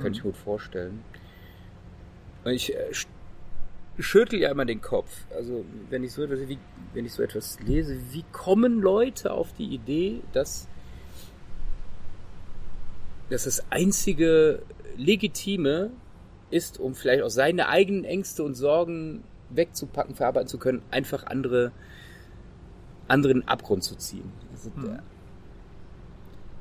[0.00, 1.02] Könnte ich mir gut vorstellen.
[2.44, 2.92] Und ich äh,
[3.98, 5.24] schüttel ja immer den Kopf.
[5.34, 6.58] Also wenn ich so etwas, wie,
[6.94, 10.68] wenn ich so etwas lese, wie kommen Leute auf die Idee, dass,
[13.28, 14.62] dass das einzige
[14.96, 15.90] legitime
[16.50, 21.72] ist, um vielleicht auch seine eigenen Ängste und Sorgen wegzupacken, verarbeiten zu können, einfach andere
[23.08, 24.32] anderen Abgrund zu ziehen.
[24.52, 25.00] Also, Hm.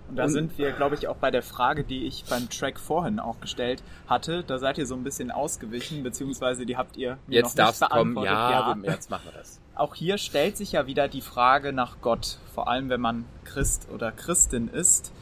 [0.10, 2.80] Und da Und- sind wir, glaube ich, auch bei der Frage, die ich beim Track
[2.80, 4.44] vorhin auch gestellt hatte.
[4.44, 7.82] Da seid ihr so ein bisschen ausgewichen, beziehungsweise die habt ihr mir Jetzt noch darfst
[7.82, 8.14] nicht du kommen.
[8.16, 8.52] beantwortet.
[8.52, 9.60] Ja, wir- jetzt machen wir das.
[9.76, 13.88] Auch hier stellt sich ja wieder die Frage nach Gott, vor allem wenn man Christ
[13.94, 15.14] oder Christin ist.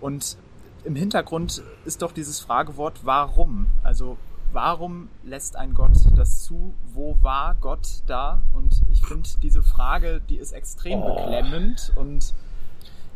[0.00, 0.36] Und
[0.84, 3.68] im Hintergrund ist doch dieses Fragewort warum.
[3.82, 4.18] Also
[4.52, 6.74] warum lässt ein Gott das zu?
[6.92, 8.42] Wo war Gott da?
[8.52, 11.14] Und ich finde diese Frage, die ist extrem Oh.
[11.14, 12.34] beklemmend und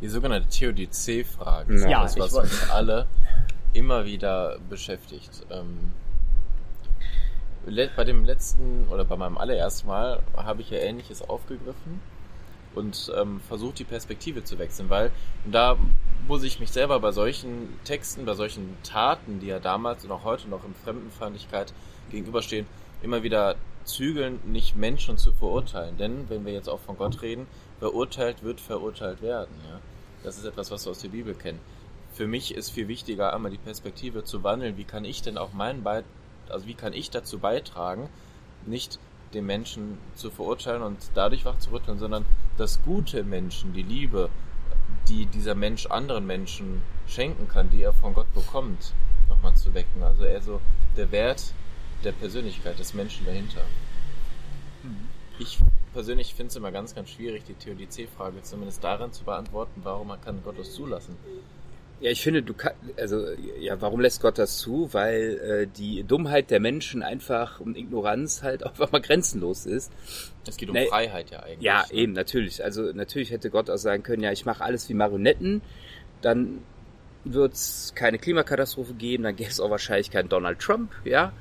[0.01, 3.07] Die sogenannte Theodizee-Frage ist Ja, das, was uns alle
[3.73, 5.45] immer wieder beschäftigt.
[5.51, 5.93] Ähm,
[7.97, 12.01] bei dem letzten oder bei meinem allerersten Mal habe ich ja Ähnliches aufgegriffen
[12.75, 15.11] und ähm, versucht, die Perspektive zu wechseln, weil
[15.45, 15.77] da
[16.27, 20.25] muss ich mich selber bei solchen Texten, bei solchen Taten, die ja damals und auch
[20.25, 21.73] heute noch in Fremdenfeindlichkeit
[22.11, 22.67] gegenüberstehen,
[23.03, 25.97] immer wieder zügeln, nicht Menschen zu verurteilen.
[25.97, 27.47] Denn wenn wir jetzt auch von Gott reden,
[27.79, 29.55] verurteilt wird verurteilt werden.
[29.69, 29.81] Ja?
[30.23, 31.61] Das ist etwas, was wir aus der Bibel kennen.
[32.13, 34.77] Für mich ist viel wichtiger, einmal die Perspektive zu wandeln.
[34.77, 36.05] Wie kann ich denn auch meinen Beit
[36.51, 38.09] also wie kann ich dazu beitragen,
[38.67, 38.99] nicht
[39.35, 42.25] den Menschen zu verurteilen und dadurch wach zu rütteln, sondern
[42.57, 44.31] das gute Menschen, die Liebe,
[45.09, 48.95] die dieser Mensch anderen Menschen schenken kann, die er von Gott bekommt,
[49.29, 50.03] nochmal zu wecken.
[50.03, 50.61] Also eher so
[50.97, 51.53] der Wert
[52.05, 53.63] der Persönlichkeit des Menschen dahinter.
[55.38, 55.59] Ich
[55.92, 60.20] persönlich finde es immer ganz, ganz schwierig, die Theodizee-Frage zumindest darin zu beantworten, warum man
[60.20, 61.16] kann Gott das zulassen.
[62.01, 63.27] Ja, ich finde, du kannst, also,
[63.59, 64.88] ja, warum lässt Gott das zu?
[64.92, 69.90] Weil äh, die Dummheit der Menschen einfach und Ignoranz halt einfach mal grenzenlos ist.
[70.46, 70.87] Es geht um Nee.
[70.87, 71.62] Freiheit ja eigentlich.
[71.62, 71.94] Ja, ne?
[71.94, 72.62] eben, natürlich.
[72.62, 75.62] Also natürlich hätte Gott auch sagen können, ja, ich mache alles wie Marionetten,
[76.22, 76.62] dann
[77.24, 81.33] wird es keine Klimakatastrophe geben, dann gäbe es auch wahrscheinlich keinen Donald Trump, ja.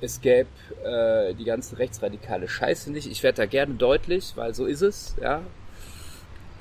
[0.00, 0.48] Es gäbe
[0.84, 3.10] äh, die ganze rechtsradikale Scheiße nicht.
[3.10, 5.42] Ich werde da gerne deutlich, weil so ist es, ja.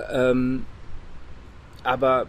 [0.09, 0.65] Ähm,
[1.83, 2.27] aber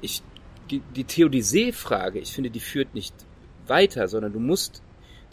[0.00, 0.22] ich,
[0.70, 3.14] die die Theodizee-Frage, ich finde, die führt nicht
[3.66, 4.82] weiter, sondern du musst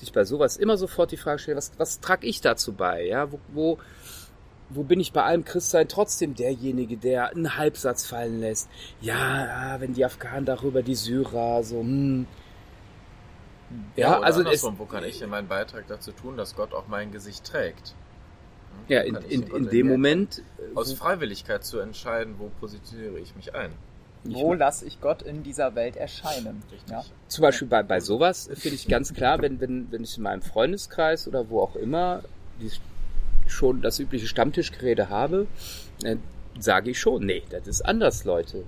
[0.02, 3.06] dich bei sowas immer sofort die Frage stellen, was, was trage ich dazu bei?
[3.06, 3.78] Ja, wo, wo,
[4.70, 8.70] wo bin ich bei allem Christsein trotzdem derjenige, der einen Halbsatz fallen lässt?
[9.00, 12.26] Ja, ah, wenn die Afghanen darüber, die Syrer, so, hm.
[13.96, 16.88] Ja, oder also es, wo kann ich denn meinen Beitrag dazu tun, dass Gott auch
[16.88, 17.94] mein Gesicht trägt?
[18.88, 18.94] Hm?
[18.94, 23.36] ja, in, ich in, in dem Moment, äh, Aus Freiwilligkeit zu entscheiden, wo positioniere ich
[23.36, 23.72] mich ein.
[24.24, 26.64] wo lasse ich Gott in dieser Welt erscheinen?
[26.72, 26.90] Richtig.
[26.90, 27.04] Ja.
[27.28, 30.42] Zum Beispiel bei, bei sowas finde ich ganz klar, wenn, wenn, wenn ich in meinem
[30.42, 32.24] Freundeskreis oder wo auch immer
[32.60, 32.72] die
[33.48, 35.48] schon das übliche Stammtischgerede habe,
[36.02, 36.22] dann
[36.60, 38.64] sage ich schon, nee, das ist anders, Leute.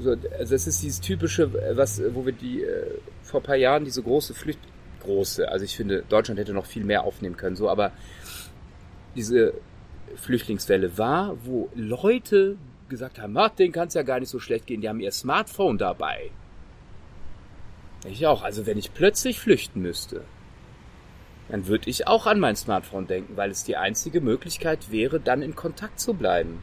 [0.00, 3.56] So, also es ist dieses typische, äh, was, wo wir die äh, vor ein paar
[3.56, 4.60] Jahren diese große Flücht,
[5.02, 7.92] große, also ich finde, Deutschland hätte noch viel mehr aufnehmen können, so, aber
[9.14, 9.54] diese
[10.16, 12.56] Flüchtlingswelle war, wo Leute
[12.88, 15.12] gesagt haben, ach, denen kann es ja gar nicht so schlecht gehen, die haben ihr
[15.12, 16.30] Smartphone dabei.
[18.08, 18.42] Ich auch.
[18.42, 20.24] Also wenn ich plötzlich flüchten müsste,
[21.48, 25.42] dann würde ich auch an mein Smartphone denken, weil es die einzige Möglichkeit wäre, dann
[25.42, 26.62] in Kontakt zu bleiben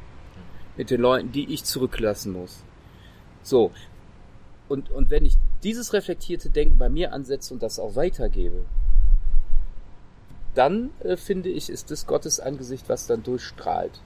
[0.78, 2.63] mit den Leuten, die ich zurücklassen muss.
[3.47, 3.71] So.
[4.67, 8.65] Und, und wenn ich dieses reflektierte Denken bei mir ansetze und das auch weitergebe,
[10.53, 14.01] dann äh, finde ich, ist es Gottes Angesicht, was dann durchstrahlt.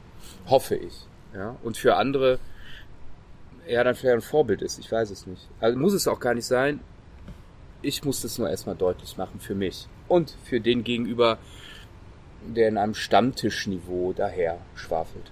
[0.45, 1.07] Hoffe ich.
[1.33, 1.55] Ja.
[1.63, 2.37] Und für andere
[3.67, 4.77] ja dann vielleicht ein Vorbild ist.
[4.77, 5.47] Ich weiß es nicht.
[5.59, 6.79] Also muss es auch gar nicht sein.
[7.81, 9.87] Ich muss das nur erstmal deutlich machen für mich.
[10.07, 11.39] Und für den gegenüber,
[12.45, 15.31] der in einem Stammtischniveau daher schwafelt.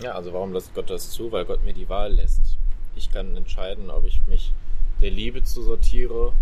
[0.00, 1.30] Ja, also warum lässt Gott das zu?
[1.32, 2.58] Weil Gott mir die Wahl lässt.
[2.96, 4.52] Ich kann entscheiden, ob ich mich
[5.00, 6.32] der Liebe zu sortiere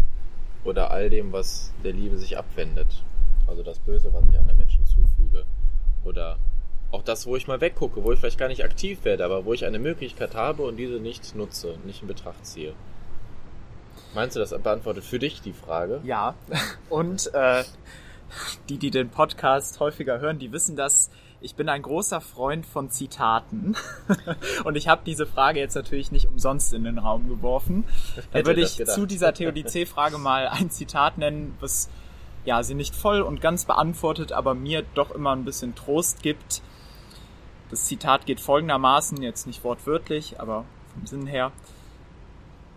[0.64, 3.02] oder all dem, was der Liebe sich abwendet.
[3.46, 5.44] Also das Böse, was ich anderen Menschen zufüge.
[6.04, 6.38] Oder
[6.90, 9.52] auch das, wo ich mal weggucke, wo ich vielleicht gar nicht aktiv werde, aber wo
[9.52, 12.74] ich eine Möglichkeit habe und diese nicht nutze, nicht in Betracht ziehe.
[14.14, 16.00] Meinst du, das beantwortet für dich die Frage?
[16.04, 16.34] Ja,
[16.90, 17.64] und äh,
[18.68, 21.01] die, die den Podcast häufiger hören, die wissen, dass
[21.42, 23.74] Ich bin ein großer Freund von Zitaten
[24.64, 27.84] und ich habe diese Frage jetzt natürlich nicht umsonst in den Raum geworfen.
[28.30, 31.90] Da würde ich zu dieser Theodizee-Frage mal ein Zitat nennen, was
[32.44, 36.62] ja sie nicht voll und ganz beantwortet, aber mir doch immer ein bisschen Trost gibt.
[37.70, 41.50] Das Zitat geht folgendermaßen, jetzt nicht wortwörtlich, aber vom Sinn her.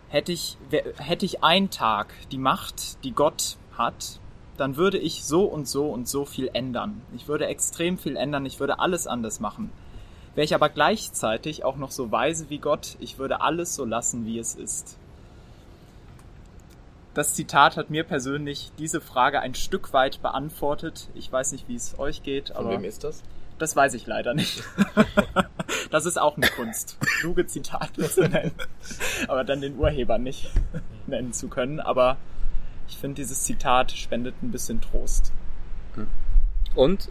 [0.08, 0.56] Hätte ich,
[0.96, 4.20] hätte ich einen Tag die Macht, die Gott hat,
[4.56, 7.02] dann würde ich so und so und so viel ändern.
[7.14, 9.70] Ich würde extrem viel ändern, ich würde alles anders machen.
[10.34, 14.26] Wäre ich aber gleichzeitig auch noch so weise wie Gott, ich würde alles so lassen,
[14.26, 14.98] wie es ist.
[17.14, 21.08] Das Zitat hat mir persönlich diese Frage ein Stück weit beantwortet.
[21.14, 23.22] Ich weiß nicht, wie es euch geht, Von aber wem ist das?
[23.58, 24.62] das weiß ich leider nicht.
[25.90, 28.52] das ist auch eine Kunst, kluge Zitate zu nennen,
[29.28, 30.50] aber dann den Urheber nicht
[31.06, 31.80] nennen zu können.
[31.80, 32.16] Aber
[32.88, 35.32] ich finde, dieses Zitat spendet ein bisschen Trost.
[36.74, 37.10] Und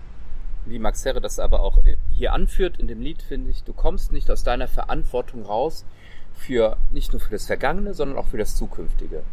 [0.66, 1.80] wie Max Herre das aber auch
[2.12, 5.86] hier anführt in dem Lied, finde ich, du kommst nicht aus deiner Verantwortung raus
[6.34, 9.24] für nicht nur für das Vergangene, sondern auch für das Zukünftige.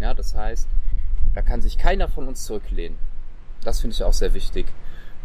[0.00, 0.68] Ja, das heißt,
[1.34, 2.98] da kann sich keiner von uns zurücklehnen.
[3.62, 4.66] Das finde ich auch sehr wichtig.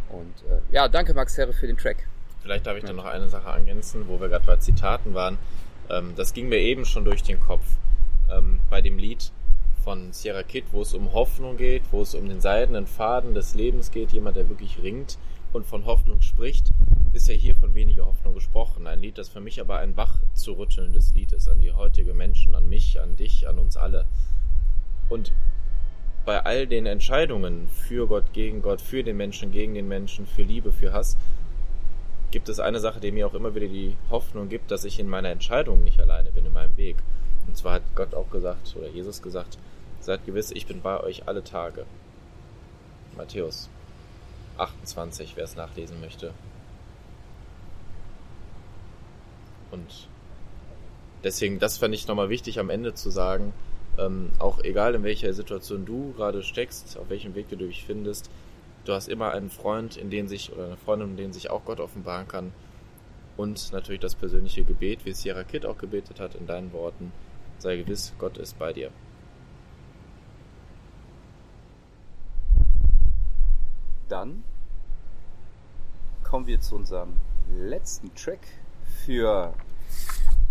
[0.10, 2.08] Und äh, ja, danke Max Herre für den Track.
[2.42, 5.38] Vielleicht darf ich dann noch eine Sache ergänzen, wo wir gerade bei Zitaten waren.
[5.90, 7.66] Ähm, das ging mir eben schon durch den Kopf.
[8.32, 9.32] Ähm, bei dem Lied
[9.84, 13.56] von Sierra Kid, wo es um Hoffnung geht, wo es um den seidenen Faden des
[13.56, 15.18] Lebens geht, jemand, der wirklich ringt
[15.54, 16.70] und von Hoffnung spricht,
[17.14, 18.88] ist ja hier von weniger Hoffnung gesprochen.
[18.88, 22.14] Ein Lied, das für mich aber ein wach zu rüttelndes Lied ist an die heutige
[22.14, 24.06] Menschen, an mich, an dich, an uns alle.
[25.10, 25.34] Und
[26.26, 30.44] bei all den Entscheidungen für Gott, gegen Gott, für den Menschen, gegen den Menschen, für
[30.44, 31.18] Liebe, für Hass,
[32.30, 35.10] gibt es eine Sache, die mir auch immer wieder die Hoffnung gibt, dass ich in
[35.10, 36.98] meiner Entscheidung nicht alleine bin, in meinem Weg.
[37.48, 39.58] Und zwar hat Gott auch gesagt, oder Jesus gesagt,
[40.04, 41.86] seid gewiss, ich bin bei euch alle Tage.
[43.16, 43.70] Matthäus
[44.58, 46.34] 28, wer es nachlesen möchte.
[49.72, 50.08] Und
[51.24, 53.54] deswegen, das fand ich nochmal wichtig am Ende zu sagen,
[53.98, 58.30] ähm, auch egal in welcher Situation du gerade steckst, auf welchem Weg du dich findest,
[58.86, 61.66] du hast immer einen Freund, in den sich, oder eine Freundin, in den sich auch
[61.66, 62.54] Gott offenbaren kann.
[63.38, 67.12] Und natürlich das persönliche Gebet, wie es Sierra Kid auch gebetet hat in deinen Worten.
[67.60, 68.92] Sei gewiss, Gott ist bei dir.
[74.12, 74.44] Dann
[76.22, 77.14] kommen wir zu unserem
[77.50, 78.42] letzten Track
[79.06, 79.54] für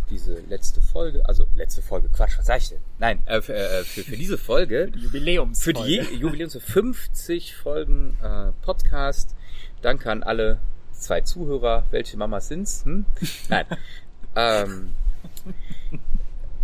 [0.08, 1.22] diese letzte Folge.
[1.26, 2.80] Also letzte Folge, Quatsch, was sag ich denn?
[2.98, 4.90] Nein, äh, für, äh, für, für diese Folge.
[4.94, 5.62] Die Jubiläums.
[5.62, 9.36] Für die Jubiläums für 50 Folgen äh, Podcast.
[9.82, 10.58] Danke an alle
[10.92, 11.84] zwei Zuhörer.
[11.90, 12.86] Welche Mamas sind's?
[12.86, 13.04] Hm?
[13.50, 13.66] Nein.
[14.36, 14.94] ähm,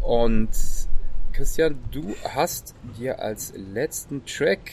[0.00, 0.48] und
[1.36, 4.70] Christian, du hast dir als letzten Track,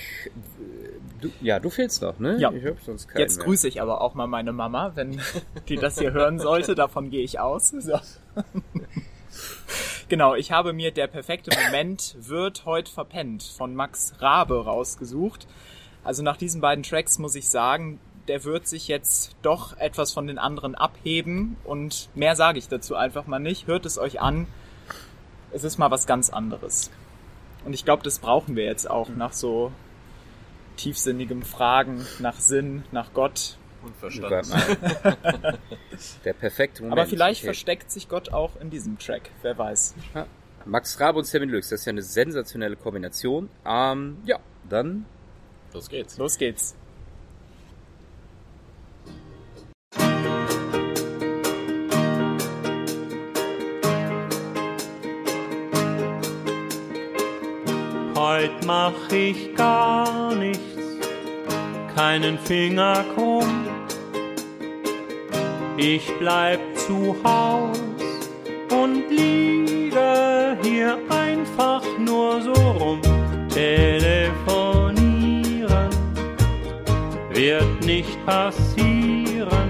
[1.20, 2.38] du, ja, du fehlst noch, ne?
[2.40, 2.54] Ja.
[2.54, 3.48] Ich hab sonst keinen Jetzt mehr.
[3.48, 5.20] grüße ich aber auch mal meine Mama, wenn
[5.68, 6.74] die das hier hören sollte.
[6.74, 7.70] Davon gehe ich aus.
[7.70, 8.00] So.
[10.10, 15.48] Genau, ich habe mir Der perfekte Moment wird heute verpennt von Max Rabe rausgesucht.
[16.04, 20.28] Also nach diesen beiden Tracks muss ich sagen, der wird sich jetzt doch etwas von
[20.28, 23.66] den anderen abheben und mehr sage ich dazu einfach mal nicht.
[23.66, 24.46] Hört es euch an.
[25.54, 26.92] Es ist mal was ganz anderes.
[27.66, 29.72] Und ich glaube, das brauchen wir jetzt auch nach so
[30.78, 33.58] tiefsinnigem Fragen nach Sinn, nach Gott.
[33.84, 35.58] Und Bleib mal.
[36.26, 37.00] Der perfekte Moment.
[37.00, 37.48] Aber vielleicht Okay.
[37.48, 39.30] versteckt sich Gott auch in diesem Track.
[39.42, 39.94] Wer weiß.
[40.16, 40.26] Ja.
[40.66, 43.50] Max Rabe und Sammy Lux, das ist ja eine sensationelle Kombination.
[43.66, 44.40] Ähm, ja,
[44.70, 45.06] dann
[45.74, 46.18] Los geht's.
[46.18, 46.76] Los geht's.
[58.34, 60.76] Heut mach ich gar nichts,
[61.96, 63.68] keinen Finger krumm.
[65.78, 67.80] Ich bleib zu Haus
[68.72, 73.02] und liege hier einfach nur so rum.
[73.50, 74.96] Telefonieren
[77.30, 79.70] wird nicht passieren.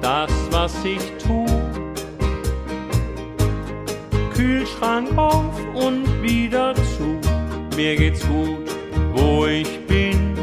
[0.00, 1.44] Das, was ich tu,
[4.32, 6.87] Kühlschrank auf und wieder zu.
[7.78, 8.68] Mir geht's gut,
[9.14, 10.34] wo ich bin.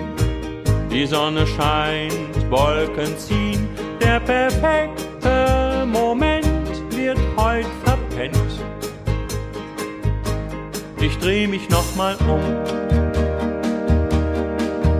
[0.89, 3.67] Die Sonne scheint, Wolken ziehen.
[3.99, 6.45] Der perfekte Moment
[6.91, 8.37] wird heut verpennt.
[11.01, 12.39] Ich dreh mich nochmal um,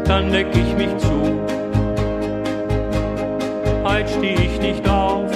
[0.03, 1.39] dann deck ich mich zu.
[3.85, 5.31] Heut steh ich nicht auf,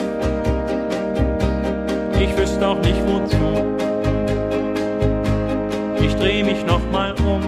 [2.20, 3.69] ich wüsste auch nicht wozu.
[6.20, 7.42] Dreh mich nochmal um,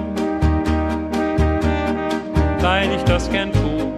[2.62, 3.92] weil ich das gern tu.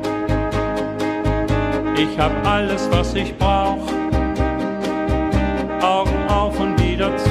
[1.95, 3.85] Ich hab alles, was ich brauch.
[5.79, 7.29] Augen auf und wieder zu.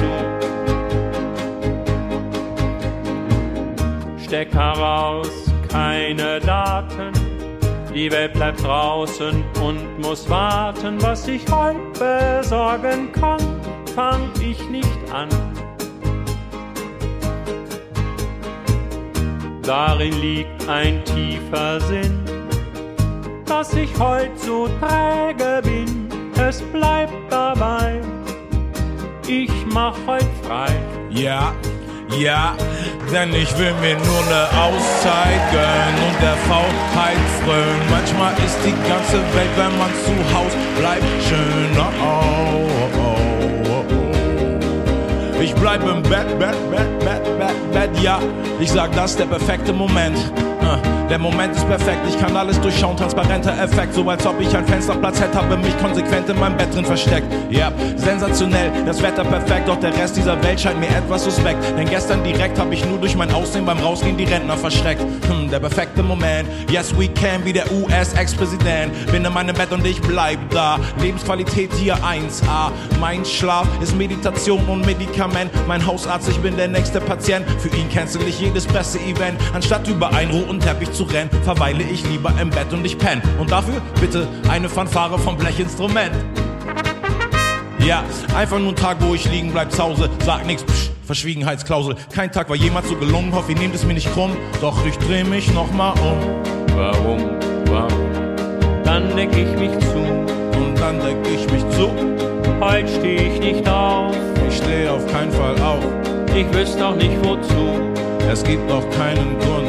[4.23, 7.11] Stecker raus, keine Daten.
[7.93, 10.95] Die Welt bleibt draußen und muss warten.
[11.01, 13.39] Was ich heute besorgen kann,
[13.93, 15.27] fang ich nicht an.
[19.63, 22.19] Darin liegt ein tiefer Sinn,
[23.45, 26.09] dass ich heut so träge bin.
[26.35, 28.01] Es bleibt dabei,
[29.25, 30.67] ich mach heut frei.
[31.11, 31.53] Ja,
[32.17, 32.57] ja,
[33.13, 37.89] denn ich will mir nur ne Auszeit gönnen und der Faulheit frönen.
[37.89, 41.89] Manchmal ist die ganze Welt, wenn man zu Haus bleibt, schöner.
[42.01, 43.13] Oh, oh,
[43.69, 45.41] oh, oh.
[45.41, 47.32] Ich bleib im Bett, Bett, Bett, Bett,
[47.73, 48.19] Bett, ja.
[48.59, 50.17] Ich sag, das ist der perfekte Moment.
[51.13, 54.65] Der Moment ist perfekt, ich kann alles durchschauen, transparenter Effekt, so als ob ich ein
[54.65, 57.27] Fensterplatz hätte, habe mich konsequent in meinem Bett drin versteckt.
[57.51, 61.59] Ja, sensationell, das Wetter perfekt, doch der Rest dieser Welt scheint mir etwas suspekt.
[61.77, 65.03] Denn gestern direkt habe ich nur durch mein Aussehen beim Rausgehen die Rentner verschreckt.
[65.29, 68.91] Hm, der perfekte Moment, yes we can, wie der US-Ex-Präsident.
[69.11, 72.71] Bin in meinem Bett und ich bleib da, Lebensqualität hier 1A.
[72.99, 77.45] Mein Schlaf ist Meditation und Medikament, mein Hausarzt, ich bin der nächste Patient.
[77.59, 82.07] Für ihn cancel ich jedes Presseevent, anstatt über einen roten Teppich zu rennen, verweile ich
[82.07, 83.21] lieber im Bett und ich penn.
[83.39, 86.13] Und dafür bitte eine Fanfare vom Blechinstrument.
[87.79, 88.03] Ja,
[88.35, 91.95] einfach nur ein Tag, wo ich liegen bleib zu Hause, sag nix, psch, Verschwiegenheitsklausel.
[92.13, 94.31] Kein Tag war jemals so gelungen, hoffe ihr nehmt es mir nicht krumm,
[94.61, 96.77] doch ich dreh mich nochmal um.
[96.77, 97.29] Warum,
[97.65, 98.33] warum?
[98.85, 99.97] Dann deck ich mich zu.
[99.97, 101.89] Und dann deck ich mich zu,
[102.63, 104.15] Heut steh ich nicht auf.
[104.47, 105.83] ich steh auf keinen Fall auf.
[106.33, 107.91] Ich wüsste auch nicht wozu.
[108.31, 109.62] Es gibt noch keinen Grund,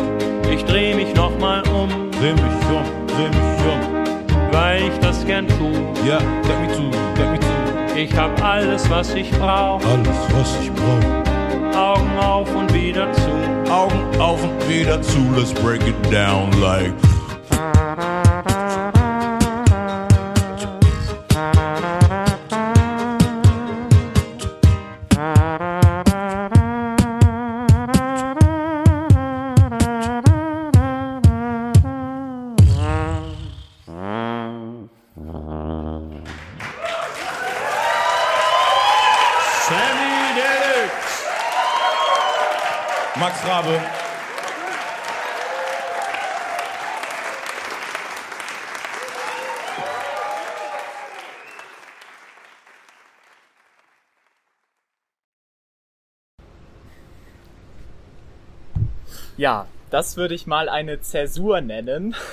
[0.54, 4.52] Ich dreh mich nochmal um, dreh mich um, dreh mich um.
[4.52, 5.72] weil ich das gern tu.
[6.06, 7.98] Ja, deck mich zu, deck mich zu.
[7.98, 9.80] Ich hab alles, was ich brauch.
[9.84, 11.76] Alles, was ich brauch.
[11.76, 13.72] Augen auf und wieder zu.
[13.72, 16.94] Augen auf und wieder zu, let's break it down like.
[59.44, 62.16] Ja, das würde ich mal eine Zäsur nennen.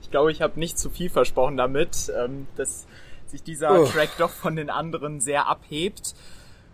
[0.00, 2.86] Ich glaube, ich habe nicht zu viel versprochen damit, ähm, dass
[3.26, 3.86] sich dieser Oh.
[3.86, 6.14] Track doch von den anderen sehr abhebt.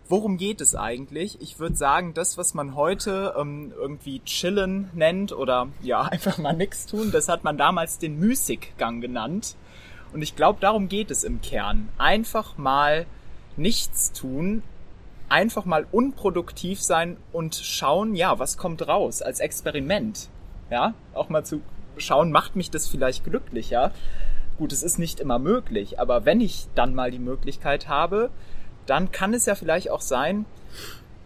[0.07, 1.41] Worum geht es eigentlich?
[1.41, 6.53] Ich würde sagen, das, was man heute ähm, irgendwie chillen nennt oder ja, einfach mal
[6.53, 9.55] nix tun, das hat man damals den Müßiggang genannt.
[10.13, 11.89] Und ich glaube, darum geht es im Kern.
[11.97, 13.07] Einfach mal
[13.57, 14.61] nichts tun,
[15.29, 20.29] einfach mal unproduktiv sein und schauen, ja, was kommt raus als Experiment.
[20.69, 21.61] Ja, auch mal zu
[21.97, 23.91] schauen, macht mich das vielleicht glücklicher.
[24.57, 28.29] Gut, es ist nicht immer möglich, aber wenn ich dann mal die Möglichkeit habe,
[28.85, 30.45] dann kann es ja vielleicht auch sein,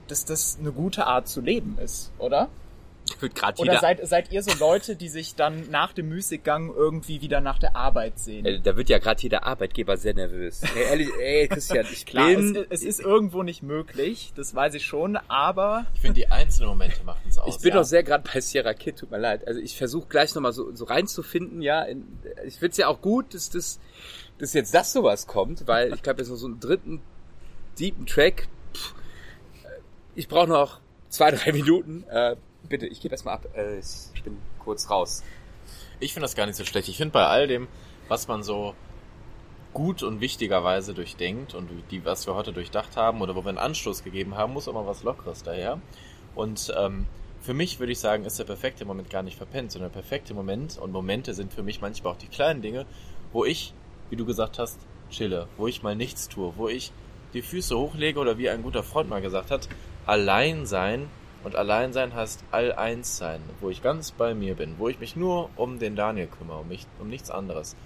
[0.08, 2.50] dass das eine gute Art zu leben ist, oder?
[3.20, 7.22] Wird grad Oder seid, seid ihr so Leute, die sich dann nach dem Müßiggang irgendwie
[7.22, 8.46] wieder nach der Arbeit sehen?
[8.46, 10.62] äh, da wird ja gerade jeder Arbeitgeber sehr nervös.
[10.76, 14.74] Ey, ehrlich, ey, Christian, ich Klar, es, bin, es ist irgendwo nicht möglich, das weiß
[14.76, 17.56] ich schon, aber Ich finde, die einzelnen Momente machen es aus.
[17.56, 17.78] ich bin ja.
[17.78, 19.48] doch sehr gerade bei Sierra Kid, tut mir leid.
[19.48, 21.84] Also ich versuche gleich nochmal so, so reinzufinden, ja.
[21.84, 22.06] In,
[22.46, 23.80] ich finde es ja auch gut, dass das,
[24.38, 27.02] dass jetzt das sowas kommt, weil ich glaube, jetzt noch so einen dritten
[27.80, 28.48] deepen Track.
[28.74, 28.94] Pff,
[30.16, 30.80] ich brauche noch
[31.10, 32.04] zwei, drei Minuten.
[32.10, 32.36] Äh,
[32.70, 33.48] bitte, ich gebe erstmal ab.
[33.56, 35.24] Äh, ich bin kurz raus.
[36.00, 36.88] Ich finde das gar nicht so schlecht.
[36.88, 37.68] Ich finde bei all dem,
[38.08, 38.76] was man so
[39.74, 43.58] gut und wichtigerweise durchdenkt und die, was wir heute durchdacht haben oder wo wir einen
[43.58, 45.80] Anstoß gegeben haben, muss mal was Lockeres daher.
[46.36, 47.06] Und ähm,
[47.42, 50.34] für mich würde ich sagen, ist der perfekte Moment gar nicht verpennt, sondern der perfekte
[50.34, 52.86] Moment und Momente sind für mich manchmal auch die kleinen Dinge,
[53.32, 53.74] wo ich,
[54.10, 56.92] wie du gesagt hast, chille, wo ich mal nichts tue, wo ich
[57.34, 59.70] die Füße hochlege oder wie ein guter Freund mal gesagt hat,
[60.06, 61.08] allein sein
[61.48, 65.00] und allein sein heißt all eins sein, wo ich ganz bei mir bin, wo ich
[65.00, 67.78] mich nur um den Daniel kümmere, um, mich, um nichts anderes.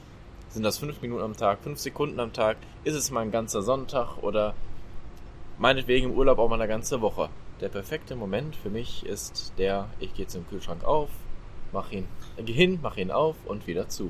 [0.50, 2.58] Sind das fünf Minuten am Tag, fünf Sekunden am Tag?
[2.84, 4.56] Ist es mal ein ganzer Sonntag oder
[5.60, 7.30] meinetwegen im Urlaub auch mal eine ganze Woche?
[7.60, 11.10] Der perfekte Moment für mich ist der, ich gehe zum Kühlschrank auf,
[11.72, 12.08] mach ihn,
[12.44, 14.10] geh hin, mach ihn auf und wieder zu.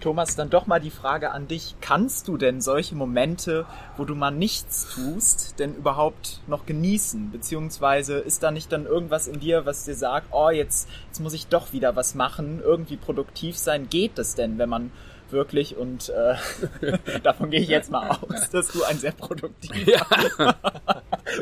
[0.00, 1.76] Thomas, dann doch mal die Frage an dich.
[1.80, 7.30] Kannst du denn solche Momente, wo du mal nichts tust, denn überhaupt noch genießen?
[7.30, 11.34] Beziehungsweise ist da nicht dann irgendwas in dir, was dir sagt, oh, jetzt, jetzt muss
[11.34, 13.88] ich doch wieder was machen, irgendwie produktiv sein?
[13.88, 14.90] Geht es denn, wenn man
[15.30, 20.04] wirklich und äh, davon gehe ich jetzt mal aus, dass du ein sehr produktiver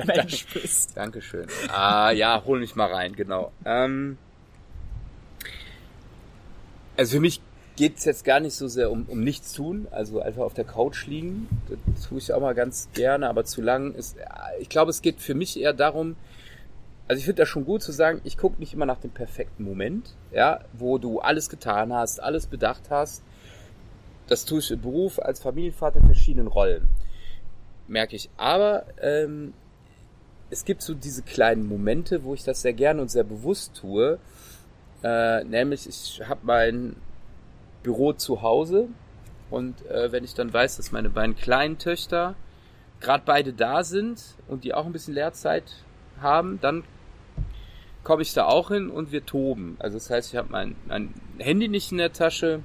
[0.05, 0.97] Mensch bist.
[0.97, 1.47] Dankeschön.
[1.69, 3.53] Ah, ja, hol mich mal rein, genau.
[3.65, 4.19] Ähm,
[6.97, 7.41] also für mich
[7.79, 11.07] geht's jetzt gar nicht so sehr um, um nichts tun, also einfach auf der Couch
[11.07, 11.49] liegen.
[11.95, 14.17] Das tue ich auch mal ganz gerne, aber zu lang ist.
[14.59, 16.17] Ich glaube, es geht für mich eher darum,
[17.07, 19.63] also ich finde das schon gut zu sagen, ich gucke nicht immer nach dem perfekten
[19.63, 23.23] Moment, ja, wo du alles getan hast, alles bedacht hast.
[24.27, 26.89] Das tue ich im Beruf als Familienvater in verschiedenen Rollen.
[27.87, 28.29] Merke ich.
[28.37, 29.55] Aber ähm,
[30.51, 34.19] es gibt so diese kleinen Momente, wo ich das sehr gerne und sehr bewusst tue.
[35.05, 36.97] Äh, nämlich, ich habe mein
[37.83, 38.89] Büro zu Hause
[39.51, 42.35] und äh, wenn ich dann weiß, dass meine beiden kleinen Töchter
[43.01, 45.65] gerade beide da sind und die auch ein bisschen Lehrzeit
[46.21, 46.85] haben, dann
[48.03, 49.77] komme ich da auch hin und wir toben.
[49.79, 52.63] Also das heißt, ich habe mein, mein Handy nicht in der Tasche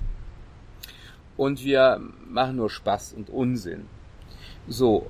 [1.37, 3.87] und wir machen nur Spaß und Unsinn.
[4.67, 5.07] So,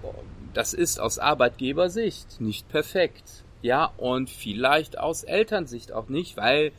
[0.54, 3.44] das ist aus Arbeitgebersicht nicht perfekt.
[3.62, 6.74] Ja, und vielleicht aus Elternsicht auch nicht, weil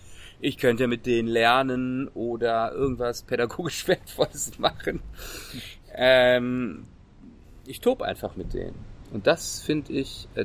[0.44, 5.02] ich könnte mit denen lernen oder irgendwas pädagogisch Wertvolles machen.
[5.94, 6.84] Ähm,
[7.64, 8.74] ich tob einfach mit denen.
[9.10, 10.44] Und das finde ich, äh,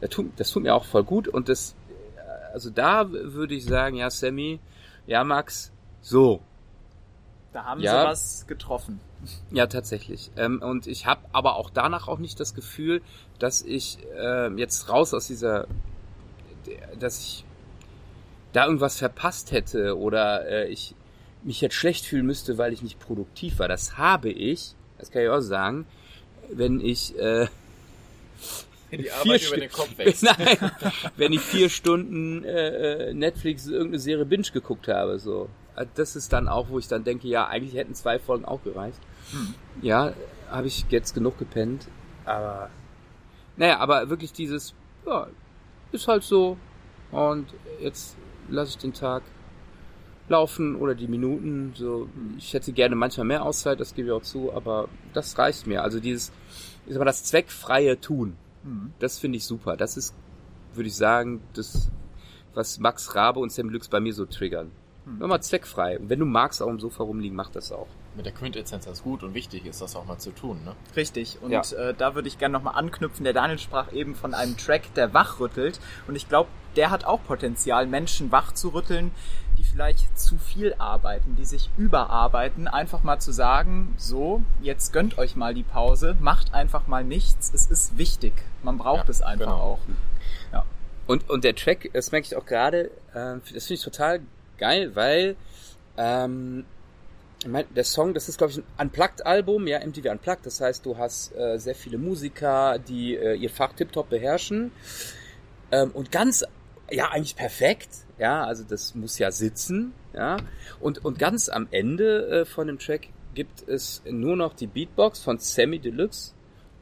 [0.00, 1.28] das, tut, das tut mir auch voll gut.
[1.28, 1.76] Und das,
[2.16, 4.60] äh, also da würde ich sagen, ja, Sammy,
[5.06, 6.40] ja, Max, so.
[7.52, 8.00] Da haben Ja.
[8.00, 8.98] sie was getroffen.
[9.50, 10.30] Ja, tatsächlich.
[10.36, 13.02] Ähm, und ich habe aber auch danach auch nicht das Gefühl,
[13.38, 15.66] dass ich ähm, jetzt raus aus dieser,
[16.98, 17.44] dass ich
[18.54, 20.94] da irgendwas verpasst hätte oder äh, ich
[21.42, 23.68] mich jetzt schlecht fühlen müsste, weil ich nicht produktiv war.
[23.68, 25.86] Das habe ich, das kann ich auch sagen,
[26.50, 27.48] wenn ich äh,
[28.92, 30.22] Die Vier Arbeit über den Kopf wächst.
[30.22, 30.70] Nein,
[31.16, 35.48] wenn ich vier Stunden äh, äh, Netflix irgendeine Serie Binge geguckt habe, so.
[35.76, 38.62] Äh, Das ist dann auch, wo ich dann denke, ja, eigentlich hätten zwei Folgen auch
[38.62, 38.98] gereicht.
[39.82, 40.12] Ja,
[40.50, 41.88] habe ich jetzt genug gepennt,
[42.24, 42.70] aber
[43.56, 44.74] naja, aber wirklich dieses,
[45.06, 45.26] ja,
[45.92, 46.56] ist halt so
[47.10, 47.46] und
[47.80, 48.16] jetzt
[48.48, 49.22] lasse ich den Tag
[50.28, 54.22] laufen oder die Minuten, so, ich hätte gerne manchmal mehr Auszeit, das gebe ich auch
[54.22, 55.82] zu, aber das reicht mir.
[55.82, 56.32] Also dieses,
[56.86, 58.36] ich sag mal, das zweckfreie Tun.
[58.98, 59.76] Das finde ich super.
[59.76, 60.14] Das ist,
[60.72, 61.90] würde ich sagen, das,
[62.54, 64.70] was Max Rabe und Sam Lux bei mir so triggern.
[65.04, 65.98] Nur mal zweckfrei.
[65.98, 67.88] Und wenn du magst, auch im Sofa rumliegen, mach das auch.
[68.16, 70.74] Mit der Quintessenz, das gut und wichtig ist, das auch mal zu tun, ne?
[70.96, 71.36] Richtig.
[71.42, 71.60] Und Ja.
[71.76, 73.24] äh, da würde ich gerne nochmal anknüpfen.
[73.24, 75.78] Der Daniel sprach eben von einem Track, der wachrüttelt.
[76.08, 79.12] Und ich glaube, der hat auch Potenzial, Menschen wach zu rütteln,
[79.58, 82.66] die vielleicht zu viel arbeiten, die sich überarbeiten.
[82.66, 87.52] Einfach mal zu sagen, so, jetzt gönnt euch mal die Pause, macht einfach mal nichts.
[87.54, 88.32] Es ist wichtig.
[88.62, 89.60] Man braucht Ja, es einfach genau.
[89.60, 89.78] auch.
[91.06, 94.20] Und, und der Track, das merke ich auch gerade, äh, das finde ich total
[94.56, 95.36] geil, weil
[95.98, 96.64] ähm,
[97.44, 101.36] der Song, das ist glaube ich ein Unplugged-Album, ja, MTV Unplugged, das heißt, du hast
[101.36, 104.72] äh, sehr viele Musiker, die äh, ihr Fach tiptop beherrschen
[105.72, 106.42] ähm, und ganz,
[106.90, 110.36] ja, eigentlich perfekt, ja, also das muss ja sitzen, ja,
[110.80, 115.20] und, und ganz am Ende äh, von dem Track gibt es nur noch die Beatbox
[115.20, 116.32] von Sammy Deluxe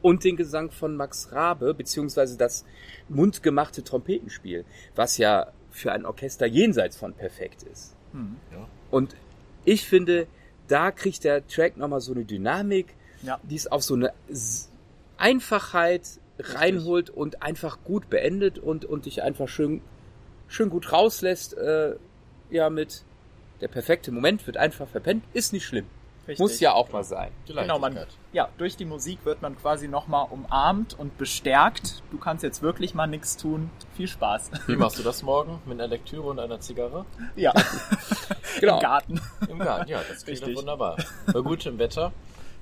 [0.01, 2.65] und den Gesang von Max Rabe, beziehungsweise das
[3.09, 7.95] mundgemachte Trompetenspiel, was ja für ein Orchester jenseits von perfekt ist.
[8.13, 8.67] Ja.
[8.91, 9.15] Und
[9.65, 10.27] ich finde,
[10.67, 12.93] da kriegt der Track nochmal so eine Dynamik,
[13.23, 13.39] Ja.
[13.43, 14.13] die es auf so eine
[15.17, 19.81] Einfachheit reinholt und einfach gut beendet und, und dich einfach schön,
[20.53, 21.95] schön gut rauslässt, äh,
[22.49, 23.03] ja, mit
[23.61, 25.85] der perfekte Moment wird einfach verpennt, ist nicht schlimm.
[26.25, 26.39] Richtig.
[26.39, 27.31] Muss ja auch mal sein.
[27.47, 27.97] Genau, man,
[28.31, 32.01] ja, durch die Musik wird man quasi nochmal umarmt und bestärkt.
[32.11, 33.69] Du kannst jetzt wirklich mal nichts tun.
[33.97, 34.51] Viel Spaß.
[34.67, 35.59] Wie machst du das morgen?
[35.65, 37.05] Mit einer Lektüre und einer Zigarre?
[37.35, 37.51] ja,
[38.61, 38.75] Genau.
[38.75, 39.21] im Garten.
[39.49, 40.57] Im Garten, ja, das klingt doch Richtig.
[40.57, 40.95] wunderbar.
[41.25, 42.13] Bei gutem Wetter.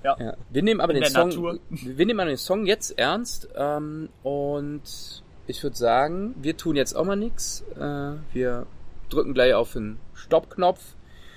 [0.04, 0.18] Ja.
[0.50, 1.60] Wir nehmen aber In den der Song, Natur.
[1.70, 5.22] wir nehmen aber den Song jetzt ernst ähm, und
[5.52, 7.64] ich würde sagen, wir tun jetzt auch mal nix.
[7.80, 8.66] Äh, wir
[9.10, 10.82] drücken gleich auf den Stoppknopf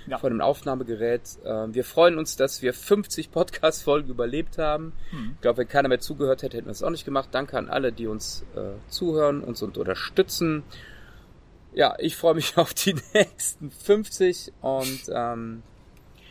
[0.07, 0.19] Ja.
[0.19, 1.23] von dem Aufnahmegerät.
[1.45, 4.93] Ähm, wir freuen uns, dass wir 50 Podcast-Folgen überlebt haben.
[5.11, 5.33] Hm.
[5.35, 7.29] Ich glaube, wenn keiner mehr zugehört hätte, hätten wir es auch nicht gemacht.
[7.33, 10.63] Danke an alle, die uns äh, zuhören, uns und unterstützen.
[11.75, 15.63] Ja, ich freue mich auf die nächsten 50 und ähm,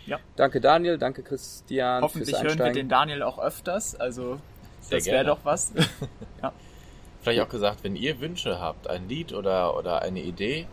[0.06, 0.20] Ja.
[0.36, 3.96] danke Daniel, danke Christian Hoffentlich hören wir den Daniel auch öfters.
[3.96, 4.40] Also,
[4.82, 5.74] Sehr das wäre doch was.
[7.24, 10.68] Vielleicht auch gesagt, wenn ihr Wünsche habt, ein Lied oder, oder eine Idee,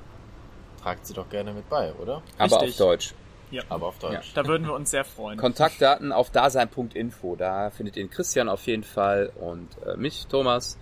[0.82, 2.22] tragt sie doch gerne mit bei, oder?
[2.38, 2.78] aber auf Richtig.
[2.78, 3.14] Deutsch.
[3.50, 3.62] Ja.
[3.68, 4.32] Aber auf Deutsch.
[4.34, 5.38] Da würden wir uns sehr freuen.
[5.38, 7.36] Kontaktdaten auf dasein.info.
[7.36, 10.78] Da findet ihr Christian auf jeden Fall und äh, mich, Thomas.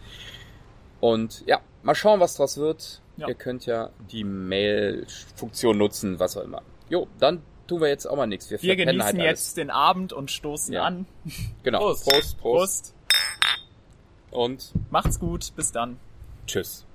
[1.00, 3.00] Und ja, mal schauen, was draus wird.
[3.16, 3.28] Ja.
[3.28, 6.62] Ihr könnt ja die Mail-Funktion nutzen, was auch immer.
[6.88, 8.50] Jo, dann tun wir jetzt auch mal nichts.
[8.50, 10.84] Wir, wir genießen halt jetzt den Abend und stoßen Ja.
[10.84, 11.06] an.
[11.62, 11.78] Genau.
[11.78, 12.04] Prost.
[12.04, 12.40] Prost, Prost.
[12.40, 12.94] Prost.
[14.30, 15.52] Und Macht's gut.
[15.56, 15.98] Bis dann.
[16.46, 16.87] tschüss.